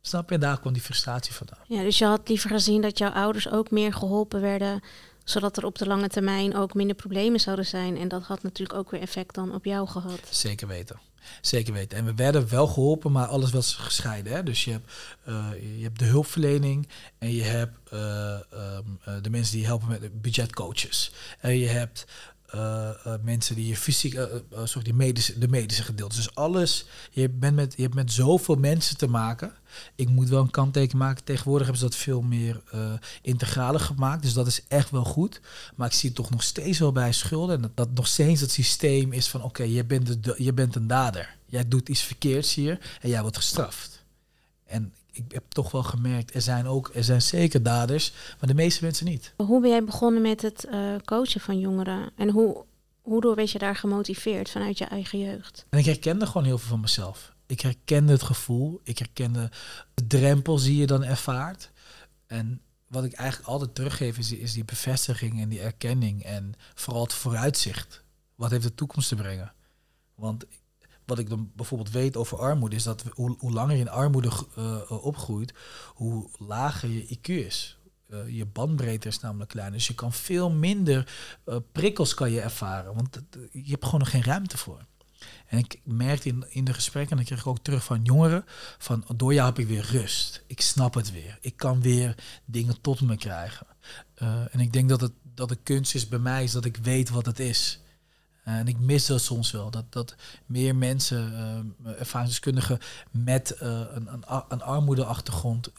snap 0.00 0.30
je, 0.30 0.38
daar 0.38 0.60
kwam 0.60 0.72
die 0.72 0.82
frustratie 0.82 1.34
vandaan. 1.34 1.58
Ja, 1.66 1.82
dus 1.82 1.98
je 1.98 2.04
had 2.04 2.28
liever 2.28 2.50
gezien 2.50 2.82
dat 2.82 2.98
jouw 2.98 3.10
ouders 3.10 3.50
ook 3.50 3.70
meer 3.70 3.92
geholpen 3.92 4.40
werden 4.40 4.82
zodat 5.24 5.56
er 5.56 5.64
op 5.64 5.78
de 5.78 5.86
lange 5.86 6.08
termijn 6.08 6.56
ook 6.56 6.74
minder 6.74 6.96
problemen 6.96 7.40
zouden 7.40 7.66
zijn. 7.66 7.96
En 7.96 8.08
dat 8.08 8.22
had 8.22 8.42
natuurlijk 8.42 8.78
ook 8.78 8.90
weer 8.90 9.00
effect 9.00 9.34
dan 9.34 9.54
op 9.54 9.64
jou 9.64 9.88
gehad. 9.88 10.20
Zeker 10.30 10.68
weten. 10.68 11.00
Zeker 11.40 11.72
weten. 11.72 11.98
En 11.98 12.04
we 12.04 12.14
werden 12.14 12.48
wel 12.48 12.66
geholpen, 12.66 13.12
maar 13.12 13.26
alles 13.26 13.50
was 13.50 13.74
gescheiden. 13.74 14.32
Hè? 14.32 14.42
Dus 14.42 14.64
je 14.64 14.70
hebt, 14.70 14.92
uh, 15.28 15.46
je 15.76 15.82
hebt 15.82 15.98
de 15.98 16.04
hulpverlening 16.04 16.88
en 17.18 17.32
je 17.32 17.42
hebt 17.42 17.92
uh, 17.92 18.38
um, 18.76 19.22
de 19.22 19.30
mensen 19.30 19.56
die 19.56 19.66
helpen 19.66 19.88
met 19.88 20.22
budgetcoaches. 20.22 21.12
En 21.40 21.58
je 21.58 21.68
hebt 21.68 22.06
mensen 23.22 23.54
die 23.54 23.66
je 23.66 23.76
fysiek, 23.76 24.14
uh, 24.14 24.24
sorry, 24.64 24.82
die 24.82 24.94
medische, 24.94 25.38
de 25.38 25.48
medische 25.48 25.82
gedeelte. 25.82 26.16
Dus 26.16 26.34
alles, 26.34 26.86
je, 27.10 27.28
bent 27.28 27.54
met, 27.54 27.74
je 27.76 27.82
hebt 27.82 27.94
met 27.94 28.12
zoveel 28.12 28.54
mensen 28.54 28.96
te 28.96 29.08
maken. 29.08 29.52
Ik 29.94 30.08
moet 30.08 30.28
wel 30.28 30.40
een 30.40 30.50
kanttekening 30.50 30.98
maken. 30.98 31.24
Tegenwoordig 31.24 31.66
hebben 31.66 31.84
ze 31.84 31.90
dat 31.90 32.00
veel 32.00 32.22
meer 32.22 32.62
integraler 33.22 33.80
gemaakt. 33.80 34.22
Dus 34.22 34.32
dat 34.32 34.46
is 34.46 34.62
echt 34.68 34.90
wel 34.90 35.04
goed. 35.04 35.40
Maar 35.76 35.86
ik 35.86 35.92
zie 35.92 36.08
het 36.08 36.18
toch 36.18 36.30
nog 36.30 36.42
steeds 36.42 36.78
wel 36.78 36.92
bij 36.92 37.12
schulden. 37.12 37.56
En 37.56 37.62
dat, 37.62 37.76
dat 37.76 37.92
nog 37.94 38.06
steeds 38.06 38.40
het 38.40 38.50
systeem 38.50 39.12
is 39.12 39.28
van 39.28 39.42
oké, 39.42 39.62
je, 39.62 39.84
bent 39.84 40.24
de, 40.24 40.34
je 40.38 40.52
bent 40.52 40.74
een 40.74 40.86
dader. 40.86 41.36
Jij 41.46 41.68
doet 41.68 41.88
iets 41.88 42.02
verkeerds 42.02 42.54
hier 42.54 42.78
en 43.00 43.08
jij 43.08 43.20
wordt 43.20 43.36
gestraft. 43.36 44.04
En 44.66 44.92
ik 45.26 45.32
heb 45.32 45.44
toch 45.48 45.70
wel 45.70 45.82
gemerkt, 45.82 46.34
er 46.34 46.40
zijn 46.40 46.66
ook, 46.66 46.90
er 46.94 47.04
zijn 47.04 47.22
zeker 47.22 47.62
daders, 47.62 48.12
maar 48.38 48.48
de 48.48 48.54
meeste 48.54 48.84
mensen 48.84 49.06
niet. 49.06 49.32
Hoe 49.36 49.60
ben 49.60 49.70
jij 49.70 49.84
begonnen 49.84 50.22
met 50.22 50.42
het 50.42 50.66
uh, 50.72 50.94
coachen 51.04 51.40
van 51.40 51.58
jongeren? 51.58 52.10
En 52.16 52.30
hoe, 52.30 52.64
hoe 53.00 53.20
door 53.20 53.34
werd 53.34 53.50
je 53.50 53.58
daar 53.58 53.76
gemotiveerd 53.76 54.50
vanuit 54.50 54.78
je 54.78 54.84
eigen 54.84 55.18
jeugd? 55.18 55.66
En 55.70 55.78
ik 55.78 55.84
herkende 55.84 56.26
gewoon 56.26 56.44
heel 56.44 56.58
veel 56.58 56.68
van 56.68 56.80
mezelf. 56.80 57.34
Ik 57.46 57.60
herkende 57.60 58.12
het 58.12 58.22
gevoel. 58.22 58.80
Ik 58.84 58.98
herkende 58.98 59.50
de 59.94 60.06
drempels 60.06 60.62
die 60.62 60.76
je 60.76 60.86
dan 60.86 61.04
ervaart. 61.04 61.70
En 62.26 62.60
wat 62.88 63.04
ik 63.04 63.12
eigenlijk 63.12 63.48
altijd 63.48 63.74
teruggeef 63.74 64.18
is, 64.18 64.32
is 64.32 64.52
die 64.52 64.64
bevestiging 64.64 65.40
en 65.40 65.48
die 65.48 65.60
erkenning. 65.60 66.22
En 66.22 66.54
vooral 66.74 67.02
het 67.02 67.14
vooruitzicht. 67.14 68.02
Wat 68.34 68.50
heeft 68.50 68.62
de 68.62 68.74
toekomst 68.74 69.08
te 69.08 69.14
brengen? 69.14 69.52
Want 70.14 70.44
wat 71.10 71.18
ik 71.18 71.28
dan 71.28 71.50
bijvoorbeeld 71.56 71.90
weet 71.90 72.16
over 72.16 72.38
armoede 72.38 72.76
is 72.76 72.82
dat 72.82 73.04
hoe, 73.14 73.36
hoe 73.38 73.52
langer 73.52 73.74
je 73.74 73.80
in 73.80 73.88
armoede 73.88 74.30
uh, 74.58 75.04
opgroeit, 75.04 75.54
hoe 75.94 76.28
lager 76.38 76.88
je 76.88 77.16
IQ 77.16 77.28
is. 77.28 77.78
Uh, 78.08 78.28
je 78.28 78.46
bandbreedte 78.46 79.08
is 79.08 79.20
namelijk 79.20 79.50
klein. 79.50 79.72
Dus 79.72 79.86
je 79.86 79.94
kan 79.94 80.12
veel 80.12 80.50
minder 80.50 81.12
prikkels 81.72 82.14
kan 82.14 82.30
je 82.30 82.40
ervaren. 82.40 82.94
Want 82.94 83.22
je 83.52 83.70
hebt 83.70 83.84
gewoon 83.84 84.00
nog 84.00 84.10
geen 84.10 84.24
ruimte 84.24 84.58
voor. 84.58 84.86
En 85.46 85.58
ik 85.58 85.80
merkte 85.84 86.28
in, 86.28 86.44
in 86.48 86.64
de 86.64 86.74
gesprekken, 86.74 87.10
en 87.10 87.16
dan 87.16 87.26
kreeg 87.26 87.40
ik 87.40 87.46
ook 87.46 87.64
terug 87.64 87.84
van 87.84 88.02
jongeren, 88.02 88.44
van 88.78 89.04
door 89.16 89.34
jou 89.34 89.48
heb 89.48 89.58
ik 89.58 89.66
weer 89.66 89.86
rust. 89.90 90.44
Ik 90.46 90.60
snap 90.60 90.94
het 90.94 91.12
weer. 91.12 91.38
Ik 91.40 91.56
kan 91.56 91.82
weer 91.82 92.14
dingen 92.44 92.80
tot 92.80 93.00
me 93.00 93.16
krijgen. 93.16 93.66
En 94.50 94.60
ik 94.60 94.72
denk 94.72 94.88
dat, 94.88 95.00
het, 95.00 95.12
dat 95.34 95.48
de 95.48 95.58
kunst 95.62 95.94
is 95.94 96.08
bij 96.08 96.18
mij, 96.18 96.44
is 96.44 96.52
dat 96.52 96.64
ik 96.64 96.76
weet 96.76 97.10
wat 97.10 97.26
het 97.26 97.38
is. 97.38 97.80
En 98.44 98.68
ik 98.68 98.78
mis 98.78 99.06
dat 99.06 99.20
soms 99.20 99.50
wel. 99.50 99.70
Dat, 99.70 99.84
dat 99.88 100.14
meer 100.46 100.76
mensen, 100.76 101.32
uh, 101.86 101.98
ervaringsdeskundigen 101.98 102.78
met 103.10 103.56
uh, 103.62 103.68
een, 103.68 104.08
een, 104.12 104.42
een 104.48 104.62
armoedeachtergrond, 104.62 105.72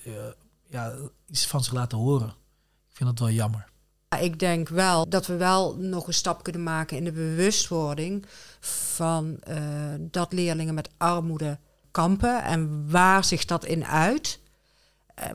ja, 0.67 0.93
iets 1.29 1.47
van 1.47 1.63
zich 1.63 1.73
laten 1.73 1.97
horen. 1.97 2.27
Ik 2.89 2.97
vind 2.97 3.09
dat 3.09 3.19
wel 3.19 3.35
jammer. 3.35 3.69
Ik 4.19 4.39
denk 4.39 4.69
wel 4.69 5.09
dat 5.09 5.27
we 5.27 5.35
wel 5.35 5.75
nog 5.75 6.07
een 6.07 6.13
stap 6.13 6.43
kunnen 6.43 6.63
maken 6.63 6.97
in 6.97 7.03
de 7.03 7.11
bewustwording 7.11 8.25
van 8.59 9.39
dat 9.99 10.33
leerlingen 10.33 10.73
met 10.73 10.89
armoede 10.97 11.59
kampen 11.91 12.43
en 12.43 12.89
waar 12.89 13.23
zich 13.23 13.45
dat 13.45 13.65
in 13.65 13.85
uit. 13.85 14.39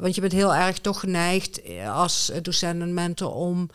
Want 0.00 0.14
je 0.14 0.20
bent 0.20 0.32
heel 0.32 0.54
erg 0.54 0.78
toch 0.78 1.00
geneigd 1.00 1.62
eh, 1.62 1.94
als 1.96 2.32
docent 2.42 2.82
en 2.82 2.94
mentor 2.94 3.32
om 3.32 3.70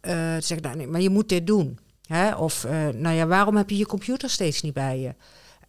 te 0.00 0.38
zeggen, 0.40 0.62
nou, 0.62 0.76
nee, 0.76 0.86
maar 0.86 1.00
je 1.00 1.10
moet 1.10 1.28
dit 1.28 1.46
doen. 1.46 1.78
Hè? 2.06 2.34
Of, 2.34 2.64
nou 2.92 3.10
ja, 3.10 3.26
waarom 3.26 3.56
heb 3.56 3.70
je 3.70 3.76
je 3.76 3.86
computer 3.86 4.30
steeds 4.30 4.62
niet 4.62 4.74
bij 4.74 4.98
je? 4.98 5.14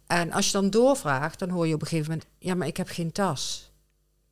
En 0.06 0.32
als 0.32 0.46
je 0.46 0.52
dan 0.52 0.70
doorvraagt, 0.70 1.38
dan 1.38 1.50
hoor 1.50 1.66
je 1.66 1.74
op 1.74 1.80
een 1.80 1.86
gegeven 1.86 2.10
moment, 2.10 2.28
ja, 2.38 2.54
maar 2.54 2.66
ik 2.66 2.76
heb 2.76 2.88
geen 2.88 3.12
tas 3.12 3.66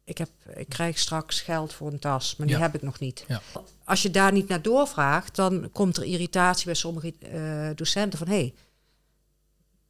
ik, 0.04 0.18
heb, 0.18 0.28
ik 0.54 0.68
krijg 0.68 0.98
straks 0.98 1.40
geld 1.40 1.72
voor 1.72 1.92
een 1.92 1.98
tas, 1.98 2.36
maar 2.36 2.46
die 2.46 2.56
heb 2.56 2.74
ik 2.74 2.82
nog 2.82 2.98
niet. 2.98 3.24
Ja. 3.28 3.42
Als 3.84 4.02
je 4.02 4.10
daar 4.10 4.32
niet 4.32 4.48
naar 4.48 4.62
doorvraagt, 4.62 5.36
dan 5.36 5.68
komt 5.72 5.96
er 5.96 6.04
irritatie 6.04 6.64
bij 6.64 6.74
sommige 6.74 7.14
uh, 7.32 7.70
docenten 7.74 8.18
van 8.18 8.28
hé, 8.28 8.34
hey, 8.34 8.54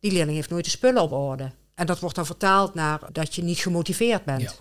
die 0.01 0.13
leerling 0.13 0.37
heeft 0.37 0.51
nooit 0.51 0.65
de 0.65 0.71
spullen 0.71 1.03
op 1.03 1.13
orde. 1.13 1.53
En 1.75 1.87
dat 1.87 1.99
wordt 1.99 2.17
dan 2.17 2.27
vertaald 2.27 2.75
naar 2.75 3.01
dat 3.13 3.35
je 3.35 3.43
niet 3.43 3.59
gemotiveerd 3.59 4.25
bent. 4.25 4.43
Ja. 4.43 4.53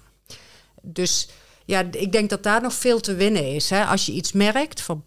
Dus 0.81 1.29
ja, 1.65 1.79
ik 1.91 2.11
denk 2.11 2.29
dat 2.29 2.43
daar 2.43 2.61
nog 2.61 2.73
veel 2.73 2.99
te 2.99 3.15
winnen 3.15 3.55
is. 3.55 3.69
Hè? 3.69 3.85
Als 3.85 4.05
je 4.05 4.11
iets 4.11 4.31
merkt 4.31 4.81
van 4.81 5.05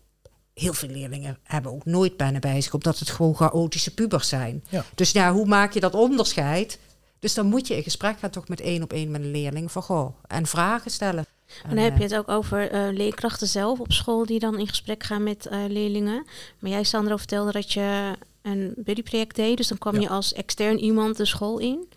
heel 0.60 0.72
veel 0.72 0.88
leerlingen 0.88 1.38
hebben 1.42 1.72
ook 1.72 1.84
nooit 1.84 2.16
bijna 2.16 2.38
bij 2.38 2.60
zich, 2.60 2.74
omdat 2.74 2.98
het 2.98 3.10
gewoon 3.10 3.36
chaotische 3.36 3.94
pubers 3.94 4.28
zijn. 4.28 4.64
Ja. 4.68 4.84
Dus 4.94 5.10
ja, 5.10 5.32
hoe 5.32 5.46
maak 5.46 5.72
je 5.72 5.80
dat 5.80 5.94
onderscheid? 5.94 6.78
Dus 7.18 7.34
dan 7.34 7.46
moet 7.46 7.66
je 7.66 7.76
in 7.76 7.82
gesprek 7.82 8.18
gaan 8.18 8.30
toch 8.30 8.48
met 8.48 8.60
één 8.60 8.82
op 8.82 8.92
één 8.92 9.10
met 9.10 9.20
een 9.20 9.30
leerling 9.30 9.72
van 9.72 9.82
goh, 9.82 10.16
en 10.26 10.46
vragen 10.46 10.90
stellen. 10.90 11.26
En 11.62 11.74
dan 11.74 11.84
heb 11.84 11.96
je 11.96 12.02
het 12.02 12.14
ook 12.16 12.28
over 12.28 12.74
uh, 12.74 12.96
leerkrachten 12.96 13.46
zelf 13.46 13.80
op 13.80 13.92
school 13.92 14.26
die 14.26 14.38
dan 14.38 14.58
in 14.58 14.68
gesprek 14.68 15.02
gaan 15.02 15.22
met 15.22 15.46
uh, 15.50 15.64
leerlingen. 15.68 16.26
Maar 16.58 16.70
jij, 16.70 16.84
Sandro, 16.84 17.16
vertelde 17.16 17.52
dat 17.52 17.72
je 17.72 18.16
een 18.42 18.74
buddyproject 18.76 19.36
deed. 19.36 19.56
Dus 19.56 19.68
dan 19.68 19.78
kwam 19.78 20.00
je 20.00 20.08
als 20.08 20.32
extern 20.32 20.78
iemand 20.78 21.16
de 21.16 21.24
school 21.24 21.58
in. 21.58 21.88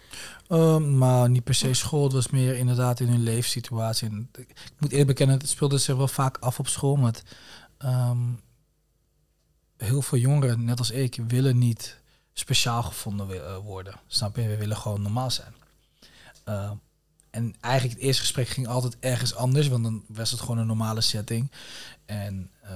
Um, 0.49 0.97
maar 0.97 1.29
niet 1.29 1.43
per 1.43 1.53
se 1.53 1.73
school. 1.73 2.03
Het 2.03 2.13
was 2.13 2.29
meer 2.29 2.55
inderdaad 2.55 2.99
in 2.99 3.07
hun 3.07 3.23
leefsituatie. 3.23 4.09
En 4.09 4.29
ik 4.37 4.53
moet 4.77 4.91
eerlijk 4.91 5.07
bekennen, 5.07 5.37
het 5.37 5.49
speelde 5.49 5.77
zich 5.77 5.95
wel 5.95 6.07
vaak 6.07 6.37
af 6.37 6.59
op 6.59 6.67
school. 6.67 6.95
Met 6.95 7.23
um, 7.85 8.39
heel 9.85 10.01
veel 10.01 10.17
jongeren, 10.17 10.63
net 10.63 10.79
als 10.79 10.91
ik, 10.91 11.19
willen 11.27 11.57
niet 11.57 11.97
speciaal 12.33 12.83
gevonden 12.83 13.29
uh, 13.29 13.57
worden. 13.57 13.95
Snap 14.07 14.35
je? 14.35 14.47
We 14.47 14.57
willen 14.57 14.77
gewoon 14.77 15.01
normaal 15.01 15.31
zijn. 15.31 15.53
Uh, 16.45 16.71
en 17.29 17.55
eigenlijk 17.59 17.95
het 17.95 18.03
eerste 18.03 18.21
gesprek 18.21 18.47
ging 18.47 18.67
altijd 18.67 18.97
ergens 18.99 19.35
anders, 19.35 19.67
want 19.67 19.83
dan 19.83 20.03
was 20.07 20.31
het 20.31 20.39
gewoon 20.39 20.57
een 20.57 20.67
normale 20.67 21.01
setting. 21.01 21.51
En 22.05 22.51
uh, 22.63 22.69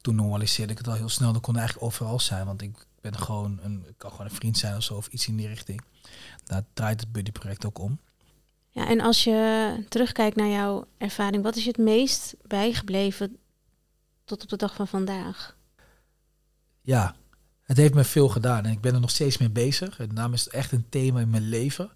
toen 0.00 0.14
normaliseerde 0.14 0.72
ik 0.72 0.78
het 0.78 0.88
al 0.88 0.94
heel 0.94 1.08
snel. 1.08 1.32
Dan 1.32 1.40
kon 1.40 1.56
eigenlijk 1.56 1.86
overal 1.86 2.20
zijn, 2.20 2.46
want 2.46 2.62
ik 2.62 2.86
ben 3.00 3.18
gewoon 3.18 3.58
een, 3.62 3.84
ik 3.88 3.94
kan 3.96 4.10
gewoon 4.10 4.26
een 4.26 4.36
vriend 4.36 4.58
zijn 4.58 4.76
of 4.76 4.82
zo, 4.82 4.94
of 4.94 5.06
iets 5.06 5.28
in 5.28 5.36
die 5.36 5.48
richting. 5.48 5.80
Daar 6.44 6.64
draait 6.72 7.00
het 7.00 7.12
buddyproject 7.12 7.66
ook 7.66 7.78
om. 7.78 7.98
Ja, 8.70 8.88
en 8.88 9.00
als 9.00 9.24
je 9.24 9.86
terugkijkt 9.88 10.36
naar 10.36 10.48
jouw 10.48 10.86
ervaring, 10.98 11.42
wat 11.42 11.56
is 11.56 11.62
je 11.62 11.68
het 11.68 11.78
meest 11.78 12.34
bijgebleven 12.46 13.36
tot 14.24 14.42
op 14.42 14.48
de 14.48 14.56
dag 14.56 14.74
van 14.74 14.88
vandaag? 14.88 15.56
Ja, 16.86 17.14
het 17.62 17.76
heeft 17.76 17.94
me 17.94 18.04
veel 18.04 18.28
gedaan 18.28 18.64
en 18.64 18.72
ik 18.72 18.80
ben 18.80 18.94
er 18.94 19.00
nog 19.00 19.10
steeds 19.10 19.38
mee 19.38 19.50
bezig. 19.50 19.98
En 19.98 20.14
daarom 20.14 20.34
is 20.34 20.44
het 20.44 20.52
echt 20.52 20.72
een 20.72 20.88
thema 20.88 21.20
in 21.20 21.30
mijn 21.30 21.48
leven. 21.48 21.90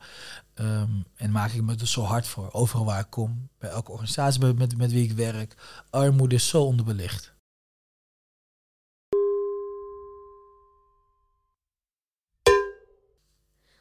Um, 0.54 1.04
en 1.14 1.30
maak 1.30 1.52
ik 1.52 1.62
me 1.62 1.76
er 1.76 1.86
zo 1.86 2.02
hard 2.02 2.26
voor. 2.26 2.52
Overal 2.52 2.84
waar 2.84 3.00
ik 3.00 3.10
kom, 3.10 3.48
bij 3.58 3.70
elke 3.70 3.90
organisatie 3.90 4.40
met, 4.40 4.58
met, 4.58 4.76
met 4.76 4.92
wie 4.92 5.04
ik 5.04 5.12
werk. 5.12 5.82
Armoede 5.90 6.34
is 6.34 6.48
zo 6.48 6.62
onderbelicht. 6.62 7.36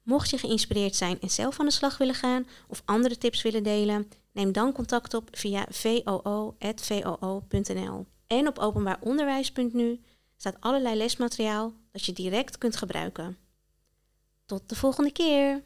Mocht 0.04 0.30
je 0.30 0.38
geïnspireerd 0.38 0.96
zijn 0.96 1.20
en 1.20 1.30
zelf 1.30 1.60
aan 1.60 1.66
de 1.66 1.72
slag 1.72 1.98
willen 1.98 2.14
gaan 2.14 2.46
of 2.68 2.82
andere 2.84 3.18
tips 3.18 3.42
willen 3.42 3.62
delen, 3.62 4.10
neem 4.32 4.52
dan 4.52 4.72
contact 4.72 5.14
op 5.14 5.28
via 5.32 5.66
voo.voo.nl. 5.70 6.56
En 8.26 8.48
op 8.48 8.58
openbaaronderwijs.nu 8.58 10.00
staat 10.36 10.56
allerlei 10.60 10.96
lesmateriaal 10.96 11.72
dat 11.92 12.04
je 12.04 12.12
direct 12.12 12.58
kunt 12.58 12.76
gebruiken. 12.76 13.36
Tot 14.46 14.68
de 14.68 14.74
volgende 14.74 15.12
keer! 15.12 15.62